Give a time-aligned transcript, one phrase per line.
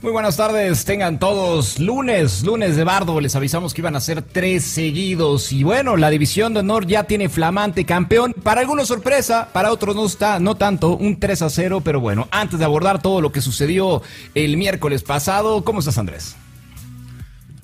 [0.00, 4.22] Muy buenas tardes, tengan todos lunes, lunes de Bardo, les avisamos que iban a ser
[4.22, 9.48] tres seguidos y bueno, la división de honor ya tiene flamante campeón, para algunos sorpresa,
[9.52, 13.02] para otros no está, no tanto, un 3 a 0, pero bueno, antes de abordar
[13.02, 14.00] todo lo que sucedió
[14.36, 16.36] el miércoles pasado, ¿cómo estás Andrés?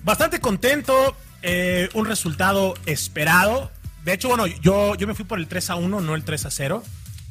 [0.03, 3.71] Bastante contento, eh, un resultado esperado,
[4.05, 6.47] de hecho bueno, yo, yo me fui por el 3 a 1, no el 3
[6.47, 6.83] a 0.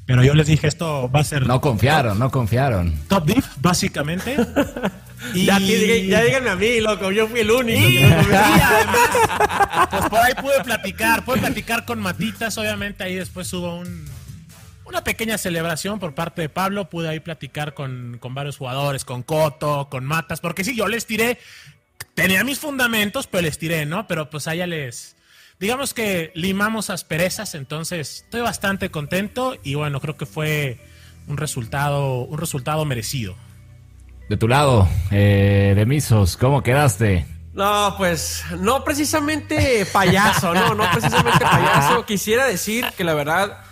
[0.05, 1.47] Pero yo les dije, esto va a ser.
[1.47, 2.93] No confiaron, no confiaron.
[3.07, 4.35] Top diff, básicamente.
[5.33, 5.45] y...
[5.45, 7.79] ya, díganme a mí, loco, yo fui el único.
[9.89, 14.05] pues por ahí pude platicar, pude platicar con Matitas, obviamente ahí después hubo un,
[14.85, 19.23] una pequeña celebración por parte de Pablo, pude ahí platicar con, con varios jugadores, con
[19.23, 21.39] Coto, con Matas, porque sí, yo les tiré,
[22.13, 24.05] tenía mis fundamentos, pero les tiré, ¿no?
[24.05, 25.15] Pero pues allá les
[25.59, 30.79] digamos que limamos asperezas, entonces estoy bastante contento y bueno, creo que fue
[31.27, 33.35] un resultado, un resultado merecido.
[34.29, 37.25] De tu lado, eh, de Misos, ¿cómo quedaste?
[37.53, 42.05] No, pues no precisamente payaso, no, no precisamente payaso.
[42.05, 43.63] Quisiera decir que la verdad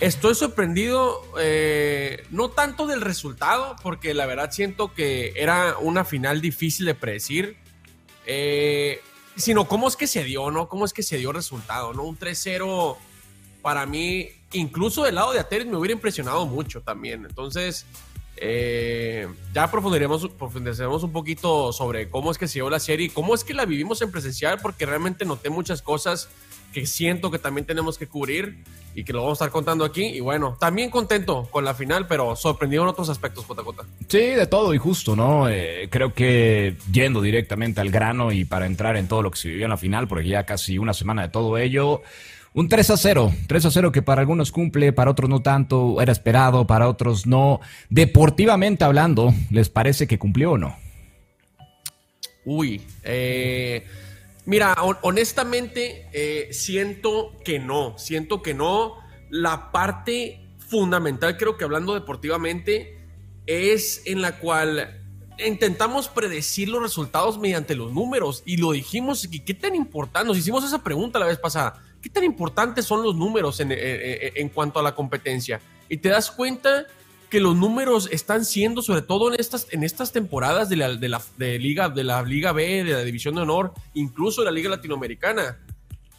[0.00, 6.40] estoy sorprendido, eh, no tanto del resultado, porque la verdad siento que era una final
[6.40, 7.56] difícil de predecir.
[8.26, 9.00] Eh,
[9.40, 10.68] sino cómo es que se dio, ¿no?
[10.68, 12.04] Cómo es que se dio resultado, ¿no?
[12.04, 12.96] Un 3-0
[13.62, 17.24] para mí, incluso del lado de Ateris me hubiera impresionado mucho también.
[17.24, 17.86] Entonces,
[18.36, 23.10] eh, ya profundizaremos, profundizaremos un poquito sobre cómo es que se dio la serie y
[23.10, 26.28] cómo es que la vivimos en presencial, porque realmente noté muchas cosas
[26.72, 30.04] que siento que también tenemos que cubrir y que lo vamos a estar contando aquí.
[30.04, 33.86] Y bueno, también contento con la final, pero sorprendido en otros aspectos, JJ.
[34.08, 35.48] Sí, de todo y justo, ¿no?
[35.48, 39.48] Eh, creo que yendo directamente al grano y para entrar en todo lo que se
[39.48, 42.02] vivió en la final, porque ya casi una semana de todo ello.
[42.52, 46.00] Un 3 a 0, 3 a 0 que para algunos cumple, para otros no tanto,
[46.02, 47.60] era esperado, para otros no.
[47.90, 50.76] Deportivamente hablando, ¿les parece que cumplió o no?
[52.44, 53.86] Uy, eh,
[54.46, 58.96] Mira, honestamente, eh, siento que no, siento que no.
[59.28, 62.98] La parte fundamental, creo que hablando deportivamente,
[63.46, 65.02] es en la cual
[65.44, 70.64] intentamos predecir los resultados mediante los números y lo dijimos, qué tan importante, nos hicimos
[70.64, 74.82] esa pregunta la vez pasada, ¿qué tan importantes son los números en, en cuanto a
[74.82, 75.60] la competencia?
[75.88, 76.86] Y te das cuenta
[77.30, 81.08] que los números están siendo, sobre todo en estas, en estas temporadas de la, de
[81.08, 84.68] la Liga, de la Liga B, de la División de Honor, incluso de la Liga
[84.68, 85.56] Latinoamericana,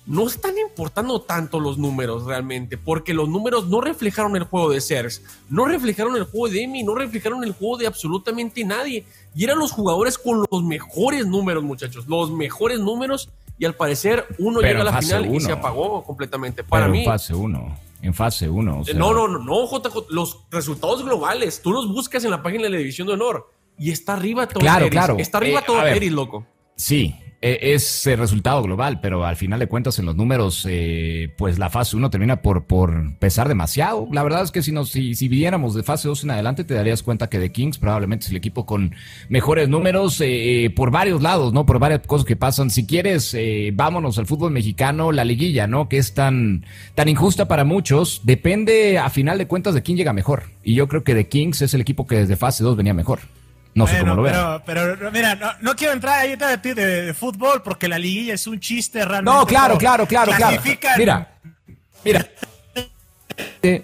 [0.08, 4.82] no están importando tanto los números realmente, porque los números no reflejaron el juego de
[4.82, 9.06] Sers, no reflejaron el juego de Emi, no reflejaron el juego de absolutamente nadie.
[9.36, 13.30] Y eran los jugadores con los mejores números, muchachos, los mejores números.
[13.60, 16.64] Y al parecer uno llega a la final y se apagó completamente.
[16.64, 17.06] Para mí.
[17.06, 18.84] Fase 1 en fase 1.
[18.96, 20.08] No, no, no, no, JJ.
[20.10, 23.92] Los resultados globales, tú los buscas en la página de la División de Honor y
[23.92, 24.60] está arriba todo.
[24.60, 25.18] Claro, claro.
[25.18, 26.46] Está arriba eh, todo Eris, loco.
[26.76, 31.58] Sí, es el resultado global, pero al final de cuentas en los números, eh, pues
[31.58, 34.08] la fase 1 termina por, por pesar demasiado.
[34.12, 36.76] La verdad es que si, nos, si, si viéramos de fase 2 en adelante, te
[36.76, 38.94] darías cuenta que The Kings probablemente es el equipo con
[39.28, 41.66] mejores números eh, por varios lados, ¿no?
[41.66, 42.70] Por varias cosas que pasan.
[42.70, 45.90] Si quieres, eh, vámonos al fútbol mexicano, la liguilla, ¿no?
[45.90, 48.22] Que es tan, tan injusta para muchos.
[48.24, 50.44] Depende a final de cuentas de quién llega mejor.
[50.64, 53.20] Y yo creo que The Kings es el equipo que desde fase 2 venía mejor.
[53.74, 57.62] No sé cómo lo pero, pero, mira, no, quiero entrar ahí de, de, de, fútbol
[57.64, 59.40] porque la liguilla es un chiste realmente.
[59.40, 60.62] No, claro, claro, claro, claro.
[60.98, 61.38] Mira,
[62.04, 62.28] mira.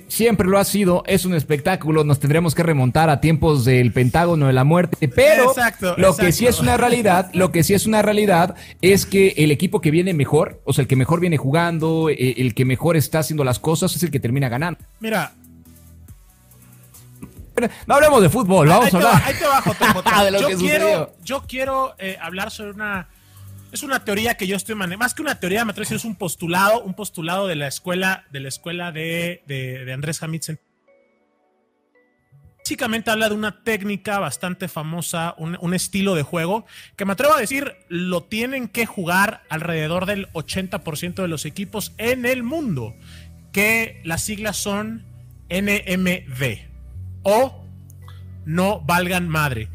[0.08, 4.48] Siempre lo ha sido, es un espectáculo, nos tendremos que remontar a tiempos del Pentágono
[4.48, 5.54] de la muerte, pero
[5.98, 9.52] lo que sí es una realidad, lo que sí es una realidad es que el
[9.52, 12.98] equipo que viene mejor, o sea, el que mejor viene jugando, eh, el que mejor
[12.98, 14.80] está haciendo las cosas es el que termina ganando.
[15.00, 15.34] Mira,
[17.86, 19.24] no hablemos de fútbol, vamos a hablar.
[19.26, 19.74] ahí te bajo,
[20.40, 23.10] yo, quiero, yo quiero eh, hablar sobre una.
[23.72, 25.04] Es una teoría que yo estoy manejando.
[25.04, 27.68] Más que una teoría, me atrevo a decir, es un postulado, un postulado de la
[27.68, 30.60] escuela, de la escuela de, de, Andrés Hamidsen.
[32.60, 36.66] Básicamente habla de una técnica bastante famosa, un, un, estilo de juego,
[36.96, 41.94] que me atrevo a decir, lo tienen que jugar alrededor del 80% de los equipos
[41.98, 42.94] en el mundo,
[43.54, 45.06] que las siglas son
[45.50, 46.67] NMV
[47.30, 47.54] o
[48.46, 49.68] no valgan madre.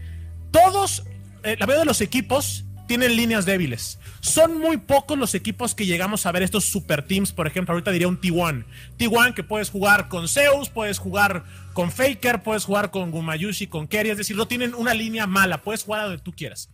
[0.50, 1.04] Todos,
[1.42, 3.98] eh, la mayoría de los equipos tienen líneas débiles.
[4.20, 7.32] Son muy pocos los equipos que llegamos a ver estos super teams.
[7.32, 8.64] Por ejemplo, ahorita diría un T1.
[8.98, 11.44] T1 que puedes jugar con Zeus, puedes jugar
[11.74, 14.10] con Faker, puedes jugar con Gumayushi, con Kerry.
[14.10, 15.60] Es decir, no tienen una línea mala.
[15.60, 16.70] Puedes jugar a donde tú quieras.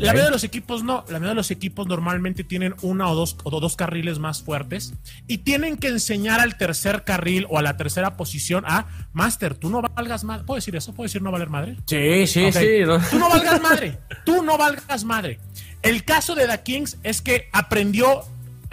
[0.00, 3.14] La mayoría de los equipos no, la mayoría de los equipos normalmente tienen una o
[3.14, 4.94] dos, o dos carriles más fuertes
[5.26, 9.70] y tienen que enseñar al tercer carril o a la tercera posición a Master, tú
[9.70, 10.44] no valgas madre.
[10.44, 10.92] ¿Puedo decir eso?
[10.92, 11.76] ¿Puedo decir no valer madre?
[11.86, 12.66] Sí, sí, sí.
[13.10, 15.38] Tú no valgas madre, tú no valgas madre.
[15.82, 18.24] El caso de The Kings es que aprendió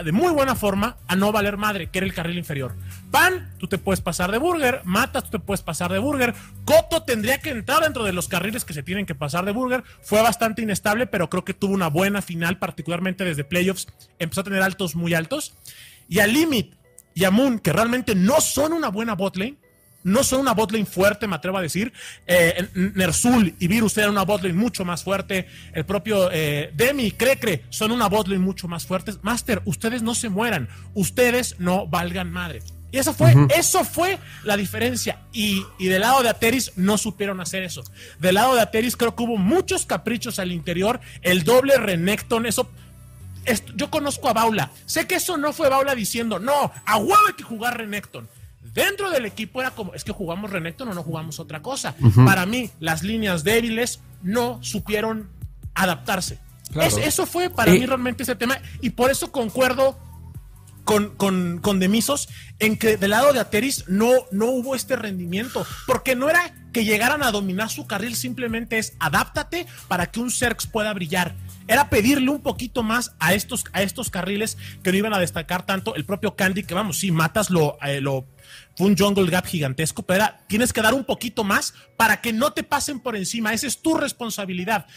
[0.03, 2.75] de muy buena forma a no valer madre, que era el carril inferior.
[3.13, 4.81] Pan, tú te puedes pasar de burger.
[4.85, 6.33] Mata, tú te puedes pasar de burger.
[6.65, 9.83] Coto tendría que entrar dentro de los carriles que se tienen que pasar de burger.
[10.01, 13.85] Fue bastante inestable, pero creo que tuvo una buena final, particularmente desde playoffs.
[14.17, 15.53] Empezó a tener altos muy altos.
[16.09, 16.73] Y a Limit
[17.13, 19.57] y a Moon, que realmente no son una buena botlane,
[20.01, 21.93] no son una botlane fuerte, me atrevo a decir.
[22.25, 25.47] Eh, Nersul y Virus eran una botlane mucho más fuerte.
[25.73, 29.11] El propio eh, Demi y Crecre son una botlane mucho más fuerte.
[29.21, 30.67] Master, ustedes no se mueran.
[30.95, 32.63] Ustedes no valgan madre.
[32.93, 35.19] Y eso fue, eso fue la diferencia.
[35.33, 37.83] Y, del lado de Ateris no supieron hacer eso.
[38.19, 41.01] Del lado de Ateris creo que hubo muchos caprichos al interior.
[41.23, 42.69] El doble Renekton, eso.
[43.75, 44.69] yo conozco a Baula.
[44.85, 48.29] Sé que eso no fue Baula diciendo, no, a huevo hay que jugar Renekton
[48.73, 51.95] dentro del equipo era como, es que jugamos Renekton o no jugamos otra cosa.
[52.25, 55.29] Para mí, las líneas débiles no supieron
[55.75, 56.39] adaptarse.
[56.75, 59.97] eso fue para mí realmente ese tema y por eso concuerdo
[60.83, 65.65] con, con, con Demisos en que del lado de Ateris no, no hubo este rendimiento,
[65.87, 70.31] porque no era que llegaran a dominar su carril, simplemente es adáptate para que un
[70.31, 71.35] Cerx pueda brillar
[71.67, 75.65] era pedirle un poquito más a estos, a estos carriles que no iban a destacar
[75.65, 75.95] tanto.
[75.95, 78.27] El propio Candy, que vamos, sí, matas lo, eh, lo
[78.75, 82.51] fue un jungle gap gigantesco, pero tienes que dar un poquito más para que no
[82.53, 83.53] te pasen por encima.
[83.53, 84.87] Esa es tu responsabilidad.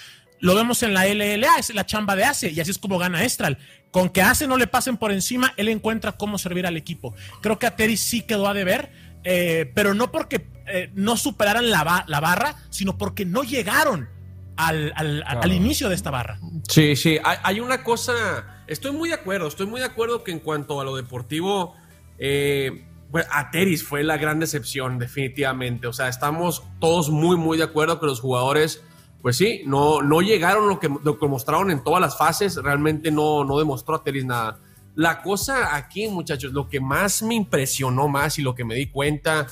[0.40, 3.24] Lo vemos en la LLA, es la chamba de Ace, y así es como gana
[3.24, 3.58] Estral.
[3.90, 7.14] Con que Ace no le pasen por encima, él encuentra cómo servir al equipo.
[7.40, 8.90] Creo que a Terry sí quedó a deber,
[9.24, 14.08] eh, pero no porque eh, no superaran la, la barra, sino porque no llegaron
[14.56, 14.92] al,
[15.26, 16.38] al, inicio de esta barra.
[16.68, 20.40] Sí, sí, hay, una cosa, estoy muy de acuerdo, estoy muy de acuerdo que en
[20.40, 21.74] cuanto a lo deportivo,
[22.18, 22.86] eh,
[23.30, 25.86] Ateris fue la gran decepción, definitivamente.
[25.86, 28.82] O sea, estamos todos muy, muy de acuerdo que los jugadores,
[29.22, 33.10] pues sí, no, no llegaron lo que, lo que mostraron en todas las fases, realmente
[33.10, 34.58] no, no demostró Ateris nada.
[34.94, 38.86] La cosa aquí, muchachos, lo que más me impresionó más y lo que me di
[38.86, 39.46] cuenta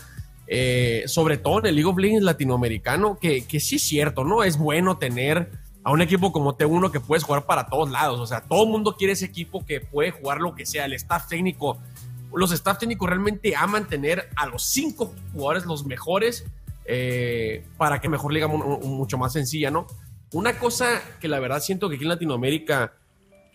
[0.46, 4.44] eh, sobre todo en el League of Legends latinoamericano, que, que sí es cierto, ¿no?
[4.44, 5.50] Es bueno tener
[5.82, 8.20] a un equipo como T1 que puedes jugar para todos lados.
[8.20, 10.84] O sea, todo el mundo quiere ese equipo que puede jugar lo que sea.
[10.84, 11.78] El staff técnico,
[12.34, 16.44] los staff técnicos realmente aman tener a los cinco jugadores los mejores
[16.84, 19.86] eh, para que mejor liga mucho más sencilla, ¿no?
[20.32, 22.94] Una cosa que la verdad siento que aquí en Latinoamérica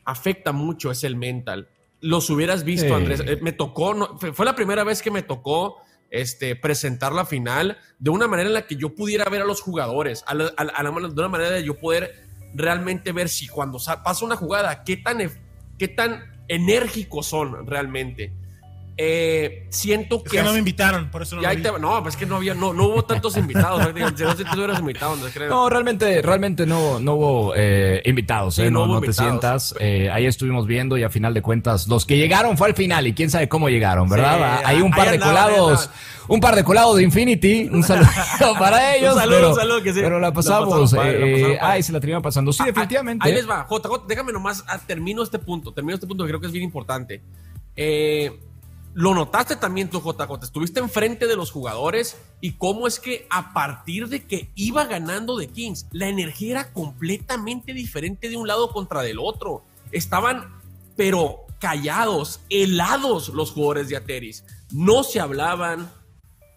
[0.06, 1.68] afecta mucho es el mental.
[2.02, 3.22] Los hubieras visto, Andrés.
[3.26, 5.78] Eh, me tocó, fue la primera vez que me tocó
[6.10, 9.62] este, presentar la final de una manera en la que yo pudiera ver a los
[9.62, 14.84] jugadores, a de una manera de yo poder realmente ver si cuando pasa una jugada,
[14.84, 15.20] qué tan,
[15.78, 18.34] qué tan enérgicos son realmente.
[19.01, 21.80] Eh, siento que, no me invitaron, por eso no.
[21.80, 23.81] no, pues es que no había, no, no hubo tantos invitados.
[25.48, 29.74] no, realmente, realmente no, no hubo eh, invitados, eh, no, te sientas.
[29.80, 33.13] ahí estuvimos viendo y a final de cuentas, los que llegaron fue al final y
[33.13, 34.63] quién sabe cómo llegaron, ¿verdad?
[34.66, 35.90] hay un par de colados,
[36.28, 38.10] un par de colados de Infinity, un saludo
[38.60, 39.13] para ellos.
[39.13, 40.00] un saludo, pero, un saludo que sí.
[40.01, 40.94] Pero la pasamos,
[41.62, 42.51] ay, se la terminaron pasando.
[42.51, 43.25] Sí, ah, ah, definitivamente.
[43.25, 46.42] Ahí les va, JJ, déjame nomás, ah, termino este punto, termino este punto que creo
[46.42, 47.24] que es bien importante.
[47.78, 48.38] Eh
[49.00, 50.44] lo notaste también tú, JJ.
[50.44, 55.38] Estuviste enfrente de los jugadores y cómo es que a partir de que iba ganando
[55.38, 59.63] de Kings, la energía era completamente diferente de un lado contra del otro.
[59.94, 60.53] Estaban,
[60.98, 64.44] pero callados, helados los jugadores de Ateris.
[64.70, 65.89] No se hablaban,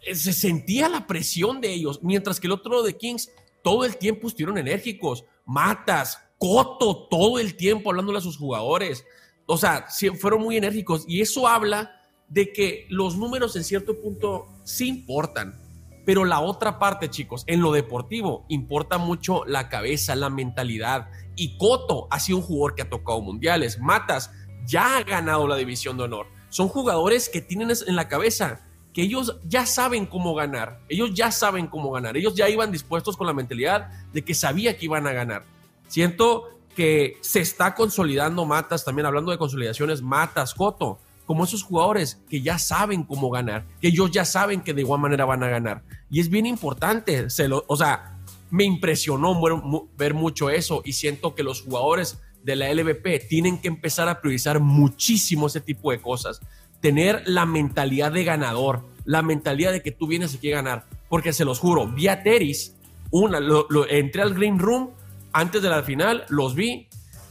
[0.01, 3.31] eh, se sentía la presión de ellos, mientras que el otro de Kings
[3.63, 5.25] todo el tiempo estuvieron enérgicos.
[5.47, 9.05] Matas, Coto, todo el tiempo hablándole a sus jugadores.
[9.47, 9.87] O sea,
[10.21, 12.02] fueron muy enérgicos y eso habla
[12.33, 15.61] de que los números en cierto punto sí importan,
[16.07, 21.09] pero la otra parte, chicos, en lo deportivo importa mucho la cabeza, la mentalidad.
[21.37, 23.79] Y Coto ha sido un jugador que ha tocado mundiales.
[23.79, 24.31] Matas
[24.67, 26.27] ya ha ganado la división de honor.
[26.49, 28.63] Son jugadores que tienen en la cabeza
[28.93, 30.81] que ellos ya saben cómo ganar.
[30.89, 32.17] Ellos ya saben cómo ganar.
[32.17, 35.45] Ellos ya iban dispuestos con la mentalidad de que sabía que iban a ganar.
[35.87, 42.21] Siento que se está consolidando Matas, también hablando de consolidaciones, Matas, Coto como esos jugadores
[42.29, 45.49] que ya saben cómo ganar, que ellos ya saben que de igual manera van a
[45.49, 45.83] ganar.
[46.11, 48.19] Y es bien importante, se lo, o sea,
[48.51, 49.41] me impresionó
[49.97, 54.21] ver mucho eso y siento que los jugadores de la LVP tienen que empezar a
[54.21, 56.41] priorizar muchísimo ese tipo de cosas.
[56.81, 60.87] Tener la mentalidad de ganador, la mentalidad de que tú vienes aquí a ganar.
[61.09, 62.75] Porque se los juro, vi a Teris,
[63.11, 64.91] una, lo, entré al Green Room
[65.33, 66.89] antes de la final, los vi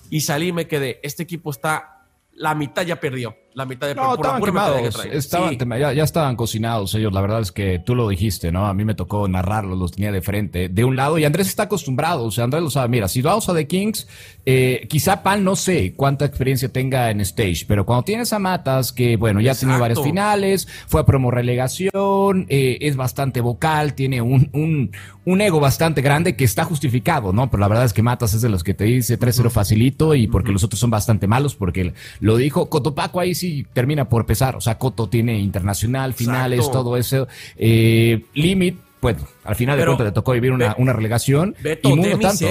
[0.10, 1.00] y salí y me quedé.
[1.04, 3.36] Este equipo está, la mitad ya perdió.
[3.54, 7.12] La mitad de no, estaban quemados, estaban, ya, ya, estaban cocinados ellos.
[7.12, 8.66] La verdad es que tú lo dijiste, ¿no?
[8.66, 11.18] A mí me tocó narrarlo, los tenía de frente, de un lado.
[11.18, 12.88] Y Andrés está acostumbrado, o sea, Andrés lo sabe.
[12.88, 14.08] Mira, si vamos a The Kings,
[14.46, 18.94] eh, quizá Pan no sé cuánta experiencia tenga en stage, pero cuando tienes a Matas,
[18.94, 24.22] que bueno, ya tiene varias finales, fue a promo relegación, eh, es bastante vocal, tiene
[24.22, 24.92] un, un,
[25.26, 27.52] un, ego bastante grande que está justificado, ¿no?
[27.52, 30.28] Pero la verdad es que Matas es de los que te dice 3-0 facilito y
[30.28, 34.56] porque los otros son bastante malos, porque lo dijo Cotopaco ahí sí termina por pesar.
[34.56, 37.28] O sea, Coto tiene internacional, finales, todo eso.
[37.58, 41.56] Eh, Limit, pues al final de cuentas le tocó vivir una, una relegación.
[41.60, 42.46] Beto, y de tanto.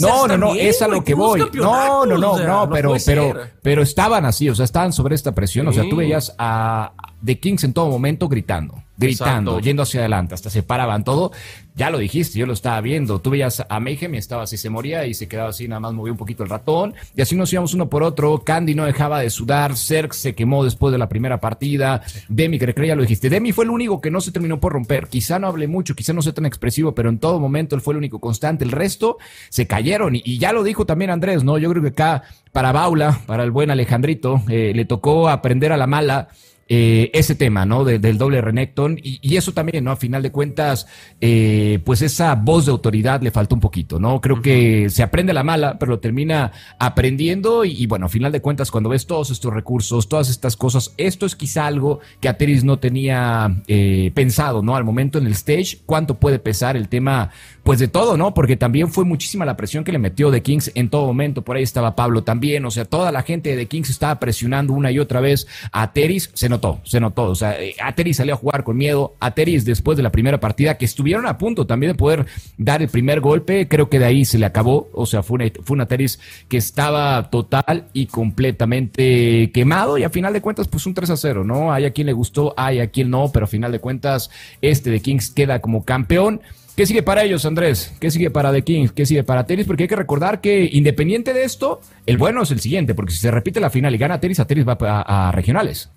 [0.00, 1.40] no, no, no, es a lo que voy.
[1.52, 5.66] No, no, no, no, pero, pero, pero estaban así, o sea, estaban sobre esta presión.
[5.66, 6.92] O sea, tú veías a
[7.24, 11.32] The Kings en todo momento gritando gritando, yendo hacia adelante, hasta se paraban todo.
[11.74, 13.20] Ya lo dijiste, yo lo estaba viendo.
[13.20, 15.94] Tú veías a Mayhem y estaba así, se moría y se quedaba así, nada más
[15.94, 16.94] movía un poquito el ratón.
[17.16, 18.40] Y así nos íbamos uno por otro.
[18.44, 19.76] Candy no dejaba de sudar.
[19.76, 22.02] Cerc se quemó después de la primera partida.
[22.28, 23.30] Demi, que ya lo dijiste.
[23.30, 25.08] Demi fue el único que no se terminó por romper.
[25.08, 27.94] Quizá no hable mucho, quizá no sea tan expresivo, pero en todo momento él fue
[27.94, 28.64] el único constante.
[28.64, 29.16] El resto
[29.48, 30.16] se cayeron.
[30.16, 31.56] Y, ya lo dijo también Andrés, ¿no?
[31.56, 35.76] Yo creo que acá para Baula, para el buen Alejandrito, eh, le tocó aprender a
[35.76, 36.28] la mala
[36.72, 37.84] eh, ese tema, ¿no?
[37.84, 39.90] del doble Renekton y, eso también, ¿no?
[39.90, 40.86] A final de cuentas,
[41.20, 44.20] eh, pues esa voz de autoridad le falta un poquito, ¿no?
[44.20, 48.40] Creo que se aprende la mala, pero lo termina aprendiendo y, bueno, a final de
[48.40, 52.62] cuentas, cuando ves todos estos recursos, todas estas cosas, esto es quizá algo que Ateris
[52.62, 54.76] no tenía eh, pensado, ¿no?
[54.76, 57.30] Al momento en el stage, cuánto puede pesar el tema,
[57.70, 58.34] pues de todo, ¿no?
[58.34, 61.56] Porque también fue muchísima la presión que le metió The Kings en todo momento, por
[61.56, 64.98] ahí estaba Pablo también, o sea, toda la gente de Kings estaba presionando una y
[64.98, 67.26] otra vez a Ateris, se notó, se notó.
[67.26, 69.14] O sea, eh, Ateris salió a jugar con miedo.
[69.20, 72.26] Ateris después de la primera partida, que estuvieron a punto también de poder
[72.58, 74.88] dar el primer golpe, creo que de ahí se le acabó.
[74.92, 79.96] O sea, fue, una, fue un Ateris que estaba total y completamente quemado.
[79.96, 81.72] Y a final de cuentas, pues un 3 a 0, ¿no?
[81.72, 84.28] Hay a quien le gustó, hay a quien no, pero a final de cuentas,
[84.60, 86.40] este de Kings queda como campeón.
[86.76, 87.92] ¿Qué sigue para ellos, Andrés?
[88.00, 88.92] ¿Qué sigue para The Kings?
[88.92, 89.66] ¿Qué sigue para Tenis?
[89.66, 93.18] Porque hay que recordar que independiente de esto, el bueno es el siguiente, porque si
[93.18, 95.90] se repite la final y gana Tenis, a Tenis va a regionales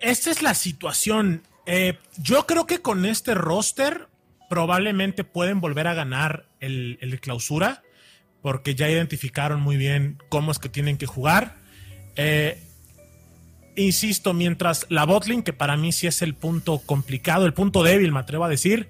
[0.00, 1.42] esta es la situación.
[1.66, 4.08] Eh, yo creo que con este roster
[4.48, 7.82] probablemente pueden volver a ganar el, clausura,
[8.42, 11.56] porque ya identificaron muy bien cómo es que tienen que jugar.
[12.14, 12.62] Eh,
[13.74, 18.12] insisto, mientras la botlane, que para mí sí es el punto complicado, el punto débil,
[18.12, 18.88] me atrevo a decir,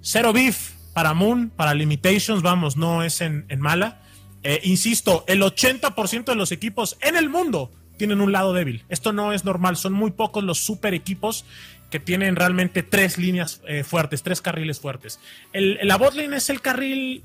[0.00, 4.00] cero beef para Moon, para Limitations, vamos, no es en, mala.
[4.42, 8.84] Eh, insisto, el 80% de los equipos en el mundo tienen un lado débil.
[8.88, 11.44] Esto no es normal, son muy pocos los super equipos
[11.90, 15.20] que tienen realmente tres líneas eh, fuertes, tres carriles fuertes.
[15.52, 17.24] El, la botlane es el carril,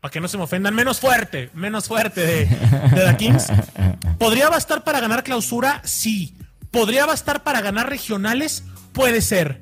[0.00, 3.46] para que no se me ofendan, menos fuerte, menos fuerte de, de The Kings.
[4.18, 5.80] ¿Podría bastar para ganar clausura?
[5.84, 6.34] Sí.
[6.70, 8.64] ¿Podría bastar para ganar regionales?
[8.92, 9.60] Puede ser.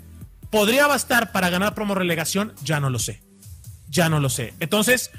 [0.52, 2.52] ¿Podría bastar para ganar promo relegación?
[2.62, 3.22] Ya no lo sé.
[3.88, 4.52] Ya no lo sé.
[4.60, 5.10] Entonces,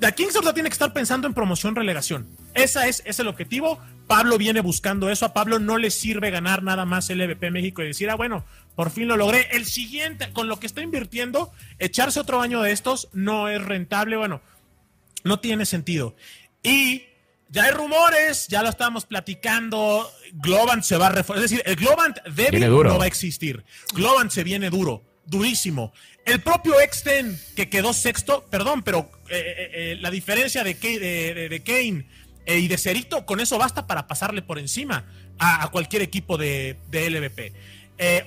[0.00, 2.28] The Kings tiene que estar pensando en promoción relegación.
[2.52, 3.80] Esa es, es el objetivo.
[4.06, 5.24] Pablo viene buscando eso.
[5.24, 8.44] A Pablo no le sirve ganar nada más el EVP México y decir, ah, bueno,
[8.74, 9.48] por fin lo logré.
[9.52, 14.18] El siguiente, con lo que está invirtiendo, echarse otro año de estos no es rentable.
[14.18, 14.42] Bueno,
[15.24, 16.16] no tiene sentido.
[16.62, 17.04] Y
[17.48, 20.10] ya hay rumores, ya lo estábamos platicando.
[20.32, 21.44] Globant se va a reforzar.
[21.44, 23.64] Es decir, el Globant débil no va a existir.
[23.94, 25.92] Globant se viene duro, durísimo.
[26.24, 31.62] El propio Exten, que quedó sexto, perdón, pero eh, eh, eh, la diferencia de, de
[31.64, 32.06] Kane
[32.46, 35.04] eh, y de Cerito, con eso basta para pasarle por encima
[35.38, 37.52] a, cualquier equipo de, LVP.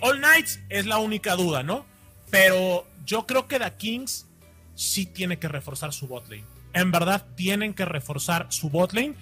[0.02, 1.86] All Knights es la única duda, ¿no?
[2.30, 4.28] Pero yo creo que The Kings
[4.76, 6.59] sí tiene que reforzar su botlane.
[6.74, 9.16] En verdad, tienen que reforzar su botlane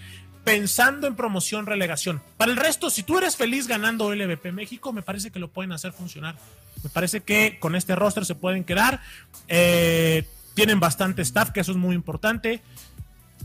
[0.43, 2.21] pensando en promoción, relegación.
[2.37, 5.73] Para el resto, si tú eres feliz ganando LVP México, me parece que lo pueden
[5.73, 6.35] hacer funcionar.
[6.83, 9.01] Me parece que con este roster se pueden quedar.
[9.49, 12.61] Eh, tienen bastante staff, que eso es muy importante.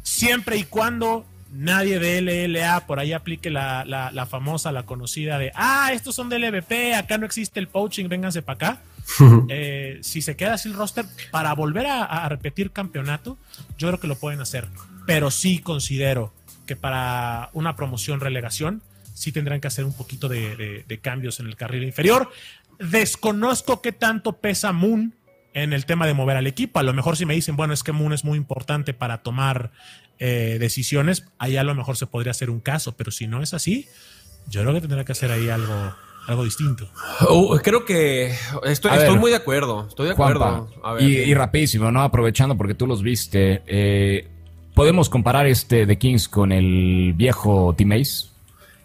[0.04, 5.90] Siempre y cuando nadie de LLA por ahí aplique la, famosa, la conocida de, ah,
[5.92, 8.82] estos son de LVP, acá no existe el poaching, vénganse para acá.
[9.48, 13.36] Eh, si se queda así el roster, para volver a, repetir campeonato,
[13.76, 14.68] yo creo que lo pueden hacer.
[15.06, 16.32] Pero sí considero
[16.66, 18.80] que para una promoción relegación,
[19.12, 22.30] sí tendrán que hacer un poquito de, de cambios en el carril inferior.
[22.78, 25.14] Desconozco qué tanto pesa Moon
[25.54, 26.78] en el tema de mover al equipo.
[26.78, 29.72] A lo mejor si me dicen, bueno, es que Moon es muy importante para tomar
[30.18, 33.54] eh, decisiones, ahí a lo mejor se podría hacer un caso, pero si no es
[33.54, 33.88] así,
[34.48, 35.94] yo creo que tendrá que hacer ahí algo,
[36.26, 36.88] algo distinto.
[37.28, 39.86] Uh, creo que estoy, estoy muy de acuerdo.
[39.88, 40.70] Estoy de acuerdo.
[41.00, 42.02] y, rapidísimo, ¿no?
[42.02, 43.62] Aprovechando porque tú los viste.
[43.66, 44.28] Eh,
[44.74, 48.31] ¿Podemos comparar este de Kings con el viejo Team Ace?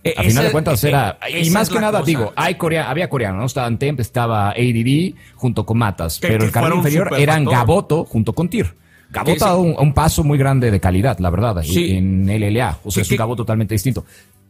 [0.10, 1.18] E, a final de cuentas era.
[1.30, 3.46] y más que nada, digo, hay corea, había coreano, ¿no?
[3.46, 6.20] Estaba Temp, estaba ADD junto con Matas.
[6.20, 8.76] pero el carril inferior eran Gaboto junto con Tir.
[9.10, 12.80] Gaboto ha un, un, paso muy grande de calidad, la verdad, en LLA.
[12.84, 14.06] O sea, es un Gaboto totalmente distinto.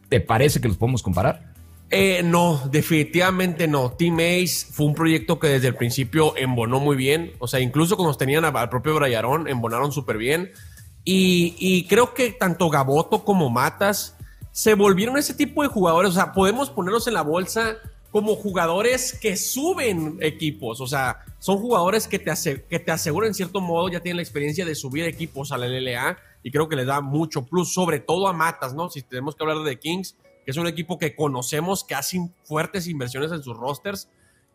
[0.08, 1.52] ¿Te parece que los podemos comparar?
[1.90, 3.92] Eh, no, definitivamente no.
[3.92, 7.32] Team Ace fue un proyecto que desde el principio embonó muy bien.
[7.38, 10.50] O sea, incluso cuando tenían al propio Brayarón, embonaron súper bien.
[11.04, 14.17] Y, y, creo que tanto Gaboto como Matas
[14.58, 16.10] se volvieron ese tipo de jugadores.
[16.10, 17.76] O sea, podemos ponerlos en la bolsa
[18.10, 20.80] como jugadores que suben equipos.
[20.80, 22.32] O sea, son jugadores que te,
[22.68, 25.68] que te aseguran en cierto modo, ya tienen la experiencia de subir equipos a la
[25.68, 26.18] LLA.
[26.42, 28.90] Y creo que les da mucho plus, sobre todo a Matas, ¿no?
[28.90, 32.88] Si tenemos que hablar de Kings que es un equipo que conocemos, que hace fuertes
[32.88, 34.08] inversiones en sus rosters.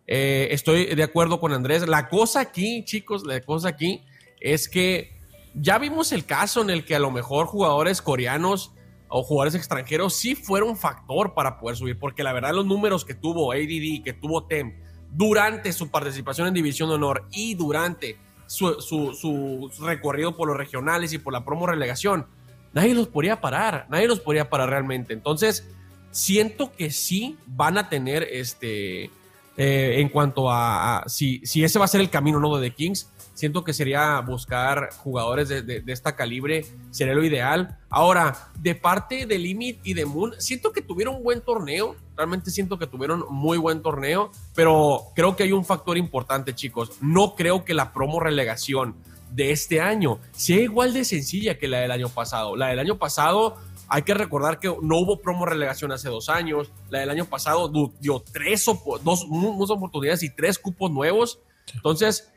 [0.05, 1.88] Eh, estoy de acuerdo con Andrés.
[1.88, 4.03] La cosa aquí, chicos, la cosa aquí
[4.41, 5.13] es que
[5.53, 8.74] ya vimos el caso en el que a lo mejor jugadores coreanos
[9.15, 13.13] o jugadores extranjeros sí fueron factor para poder subir, porque la verdad los números que
[13.13, 14.74] tuvo ADD, que tuvo TEM
[15.12, 18.17] durante su participación en División de Honor y durante
[18.48, 22.25] su, su recorrido por los regionales y por la promo relegación,
[22.74, 25.13] nadie los podía parar, nadie los podía parar realmente.
[25.13, 25.70] Entonces,
[26.10, 29.12] siento que sí van a tener este.
[29.55, 32.58] Eh, en cuanto a, si, si, ese va a ser el camino ¿no?
[32.58, 37.77] de Kings, siento que sería buscar jugadores de, de, esta calibre, sería lo ideal.
[37.89, 42.51] Ahora, de parte de Limit y de Moon, siento que tuvieron un buen torneo, realmente
[42.51, 46.91] siento que tuvieron muy buen torneo, pero creo que hay un factor importante, chicos.
[47.01, 48.95] No creo que la promo relegación
[49.31, 52.55] de este año sea igual de sencilla que la del año pasado.
[52.55, 56.71] La del año pasado hay que recordar que no hubo promo relegación hace dos años.
[56.89, 58.65] La del año pasado dio tres
[59.03, 61.39] dos, dos oportunidades y tres cupos nuevos.
[61.73, 62.32] Entonces,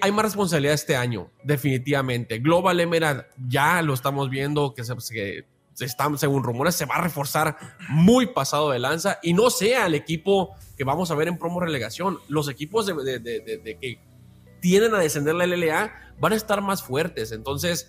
[0.00, 2.38] hay más responsabilidad este año, definitivamente.
[2.38, 4.94] Global Emerald ya lo estamos viendo que se,
[5.74, 7.56] se está, según rumores, se va a reforzar
[7.88, 11.60] muy pasado de lanza y no sea el equipo que vamos a ver en promo
[11.60, 12.18] relegación.
[12.28, 13.98] Los equipos que
[14.60, 17.32] tienen a descender la LLA van a estar más fuertes.
[17.32, 17.88] Entonces,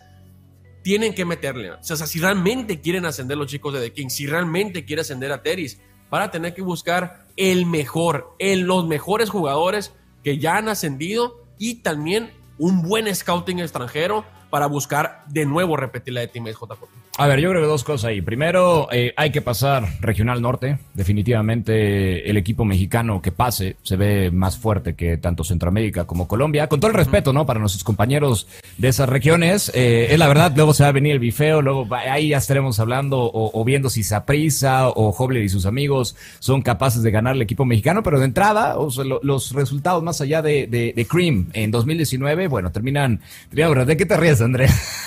[0.84, 1.72] tienen que meterle.
[1.82, 5.80] Si realmente quieren ascender los chicos de The King, si realmente quiere ascender a Teris,
[6.10, 11.45] van a tener que buscar el mejor, en los mejores jugadores que ya han ascendido
[11.58, 17.05] y también un buen scouting extranjero para buscar de nuevo repetir la de Team JP.
[17.18, 18.22] A ver, yo creo que dos cosas ahí.
[18.22, 20.80] Primero, eh, hay que pasar Regional Norte.
[20.94, 26.68] Definitivamente el equipo mexicano que pase se ve más fuerte que tanto Centroamérica como Colombia.
[26.68, 27.46] Con todo el respeto, ¿no?
[27.46, 28.48] Para nuestros compañeros
[28.78, 29.72] de esas regiones.
[29.74, 32.82] Eh, es la verdad, luego se va a venir el bifeo, luego ahí ya estaremos
[32.82, 37.42] hablando o, viendo si Saprisa o Hobler y sus amigos son capaces de ganar el
[37.42, 38.04] equipo mexicano.
[38.04, 43.22] Pero de entrada, los resultados más allá de, de, Cream en 2019, bueno, terminan...
[43.52, 45.06] ¿De qué te ríes, Andrés?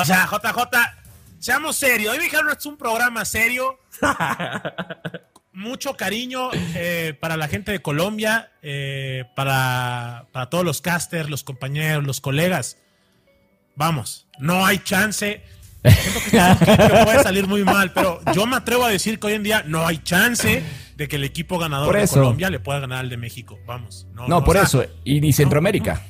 [0.00, 0.95] o sea, JJ
[1.38, 2.14] Seamos serios.
[2.14, 3.78] Hoy dijeron es un programa serio.
[5.52, 11.44] Mucho cariño eh, para la gente de Colombia, eh, para, para todos los casters, los
[11.44, 12.76] compañeros, los colegas.
[13.74, 15.42] Vamos, no hay chance.
[15.82, 16.20] Siento
[16.66, 19.62] que, puede salir muy mal, pero yo me atrevo a decir que hoy en día
[19.66, 20.62] no hay chance
[20.94, 23.58] de que el equipo ganador de Colombia le pueda ganar al de México.
[23.66, 24.06] Vamos.
[24.12, 24.84] No, por eso.
[25.04, 26.02] Y ni Centroamérica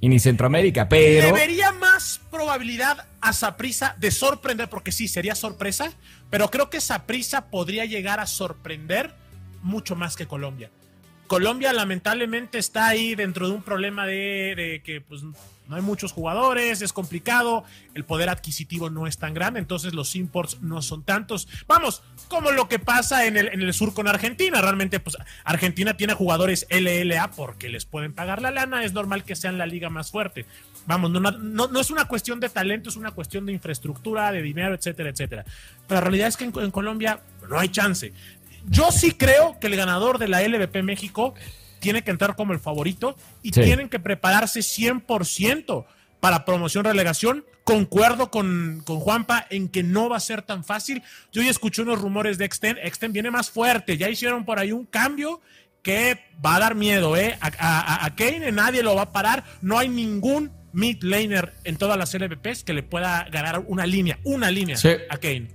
[0.00, 1.26] y ni Centroamérica, pero...
[1.26, 5.92] Debería más probabilidad a Saprisa de sorprender, porque sí, sería sorpresa,
[6.30, 9.14] pero creo que Saprisa podría llegar a sorprender
[9.62, 10.70] mucho más que Colombia.
[11.26, 15.22] Colombia lamentablemente está ahí dentro de un problema de, de que pues
[15.68, 20.16] no hay muchos jugadores, es complicado, el poder adquisitivo no es tan grande, entonces los
[20.16, 21.46] imports no son tantos.
[21.66, 24.60] Vamos, como lo que pasa en el, en el sur con Argentina.
[24.60, 29.36] Realmente, pues Argentina tiene jugadores LLA porque les pueden pagar la lana, es normal que
[29.36, 30.46] sean la liga más fuerte.
[30.86, 34.74] Vamos, no, no, es una cuestión de talento, es una cuestión de infraestructura, de dinero,
[34.74, 35.44] etcétera, etcétera.
[35.86, 38.12] Pero la realidad es que en, Colombia no hay chance.
[38.66, 41.34] Yo sí creo que el ganador de la LVP México
[41.80, 45.86] tiene que entrar como el favorito y tienen que prepararse 100%
[46.20, 47.44] para promoción relegación.
[47.64, 51.02] Concuerdo con, con, Juanpa en que no va a ser tan fácil.
[51.32, 52.78] Yo ya escuché unos rumores de Extend.
[52.82, 53.96] Extend viene más fuerte.
[53.96, 55.40] Ya hicieron por ahí un cambio
[55.82, 57.38] que va a dar miedo, ¿eh?
[57.40, 59.44] A, a, Kane nadie lo va a parar.
[59.60, 64.18] No hay ningún mid laner en todas las LVPs que le pueda ganar una línea,
[64.24, 64.76] una línea
[65.10, 65.48] a Kane.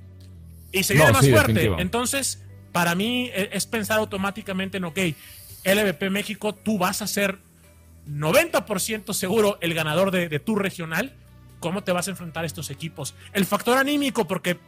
[0.71, 1.71] Y se viene más fuerte.
[1.77, 4.99] Entonces, para mí e, es pensar automáticamente en, ok,
[5.63, 7.39] LVP México, tú vas a ser
[8.07, 11.13] 90% seguro el ganador de, tu regional.
[11.59, 13.15] ¿Cómo te vas a enfrentar a estos equipos?
[13.31, 14.59] El factor anímico, porque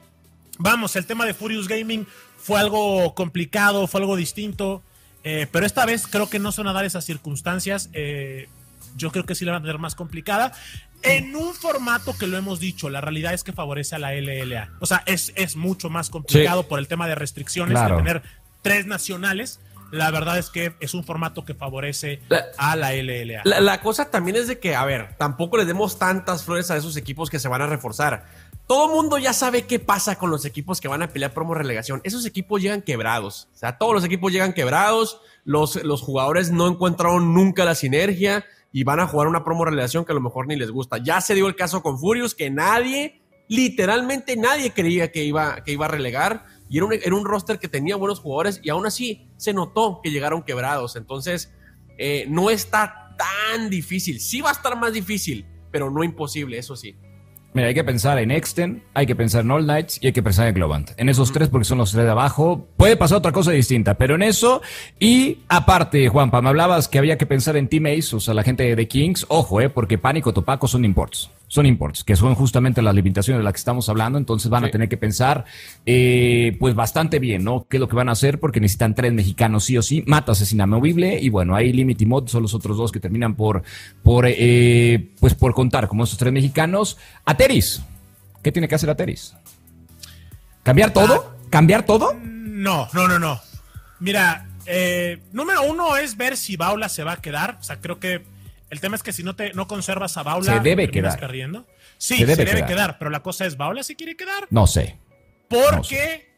[0.58, 4.81] vamos, el tema de Furious Gaming fue algo complicado, fue algo distinto,
[5.23, 7.89] eh, pero esta vez creo que no son a dar esas circunstancias.
[7.93, 8.47] Eh,
[8.95, 10.53] yo creo que sí la van a tener más complicada.
[11.01, 14.71] En un formato que lo hemos dicho, la realidad es que favorece a la LLA.
[14.79, 18.23] O sea, es, es mucho más complicado por el tema de restricciones, de tener
[18.62, 19.60] tres nacionales.
[19.91, 22.21] La verdad es que es un formato que favorece
[22.58, 23.41] a la LLA.
[23.43, 26.98] La, cosa también es de que, a ver, tampoco le demos tantas flores a esos
[26.98, 28.26] equipos que se van a reforzar.
[28.67, 32.02] Todo mundo ya sabe qué pasa con los equipos que van a pelear promo relegación.
[32.04, 33.48] Esos equipos llegan quebrados.
[33.54, 35.21] O sea, todos los equipos llegan quebrados.
[35.43, 38.43] Los, los jugadores no encontraron nunca la sinergia
[38.76, 40.98] y van a jugar una promo relegación que a lo mejor ni les gusta.
[40.98, 45.71] Ya se dio el caso con Furious, que nadie, literalmente nadie creía que iba, que
[45.71, 46.45] iba a relegar.
[46.69, 49.99] Y era un, era un roster que tenía buenos jugadores y aún así se notó
[50.04, 50.95] que llegaron quebrados.
[50.95, 51.54] Entonces,
[51.97, 54.19] eh, no está tan difícil.
[54.19, 56.95] Sí va a estar más difícil, pero no imposible, eso sí.
[57.55, 60.21] Mira, hay que pensar en Exten, hay que pensar en All Knights y hay que
[60.21, 60.91] pensar en Globant.
[60.97, 62.67] En esos tres, porque son los tres de abajo.
[62.75, 64.61] Puede pasar otra cosa distinta, pero en eso.
[64.99, 68.43] Y aparte, Juanpa, me hablabas que había que pensar en Team Ace, o sea, la
[68.43, 69.25] gente de Kings.
[69.29, 73.43] Ojo, eh, porque Pánico Topaco son imports son imports, que son justamente las limitaciones de
[73.43, 75.45] las que estamos hablando, entonces van a tener que pensar
[75.85, 77.65] eh, pues bastante bien, ¿no?
[77.69, 78.39] ¿Qué es lo que van a hacer?
[78.39, 82.05] Porque necesitan tres mexicanos sí o sí, Matas es inamovible y bueno, ahí Limit y
[82.05, 83.63] Mod son los otros dos que terminan por,
[84.03, 86.97] por eh, pues por contar como esos tres mexicanos.
[87.45, 87.79] Ateris,
[88.41, 89.36] ¿qué tiene que hacer Ateris?
[90.63, 91.31] ¿Cambiar todo?
[91.31, 91.47] Ah.
[91.51, 92.15] ¿Cambiar todo?
[92.23, 93.39] No, no, no, no.
[93.99, 97.99] Mira, eh, número uno es ver si Baula se va a quedar, o sea, creo
[97.99, 98.25] que
[98.71, 101.19] el tema es que si no te no conservas a Baula, se debe quedar.
[101.99, 102.97] Sí, se debe, quedar.
[102.97, 104.47] pero la cosa es, ¿Baula se quiere quedar?
[104.49, 104.97] No sé.
[105.47, 106.34] Porque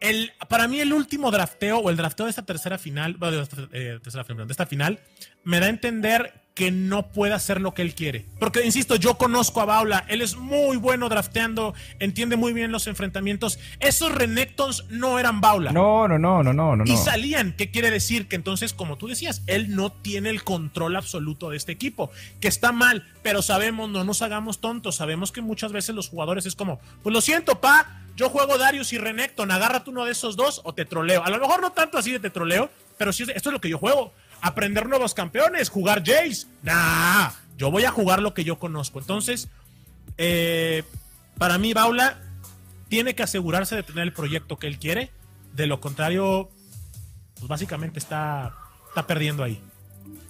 [0.00, 4.00] El, para mí el último drafteo o el drafteo de esta tercera final, de, eh,
[4.02, 4.98] tercera final, de esta final,
[5.44, 8.26] me da a entender que no pueda hacer lo que él quiere.
[8.38, 12.86] Porque, insisto, yo conozco a Baula, él es muy bueno drafteando, entiende muy bien los
[12.86, 13.58] enfrentamientos.
[13.80, 15.72] Esos Renectons no eran Baula.
[15.72, 16.84] No, no, no, no, no, no.
[16.84, 18.28] Y salían, ¿qué quiere decir?
[18.28, 22.10] Que entonces, como tú decías, él no tiene el control absoluto de este equipo,
[22.40, 26.44] que está mal, pero sabemos, no nos hagamos tontos, sabemos que muchas veces los jugadores
[26.44, 30.36] es como, pues lo siento, pa, yo juego Darius y Renekton, agárrate uno de esos
[30.36, 31.24] dos o te troleo.
[31.24, 33.70] A lo mejor no tanto así de te troleo, pero sí, esto es lo que
[33.70, 34.12] yo juego
[34.42, 36.46] aprender nuevos campeones, jugar Jace.
[36.62, 38.98] Nah, yo voy a jugar lo que yo conozco.
[38.98, 39.48] Entonces,
[40.18, 40.82] eh,
[41.38, 42.18] para mí, Baula
[42.88, 45.10] tiene que asegurarse de tener el proyecto que él quiere.
[45.54, 46.50] De lo contrario,
[47.36, 48.54] pues básicamente está,
[48.88, 49.62] está perdiendo ahí.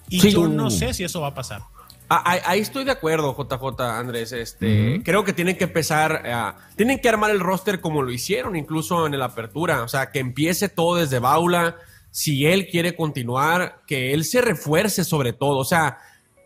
[0.09, 1.61] Y yo no sé si eso va a pasar.
[2.09, 4.31] Ah, ahí, estoy de acuerdo, JJ Andrés.
[4.33, 8.55] Este, Creo que tienen que empezar, a, tienen que armar el roster como lo hicieron,
[8.55, 9.81] incluso en la apertura.
[9.81, 11.77] O sea, que empiece todo desde Baula
[12.13, 15.57] si él quiere continuar, que él se refuerce sobre todo.
[15.57, 15.97] O sea,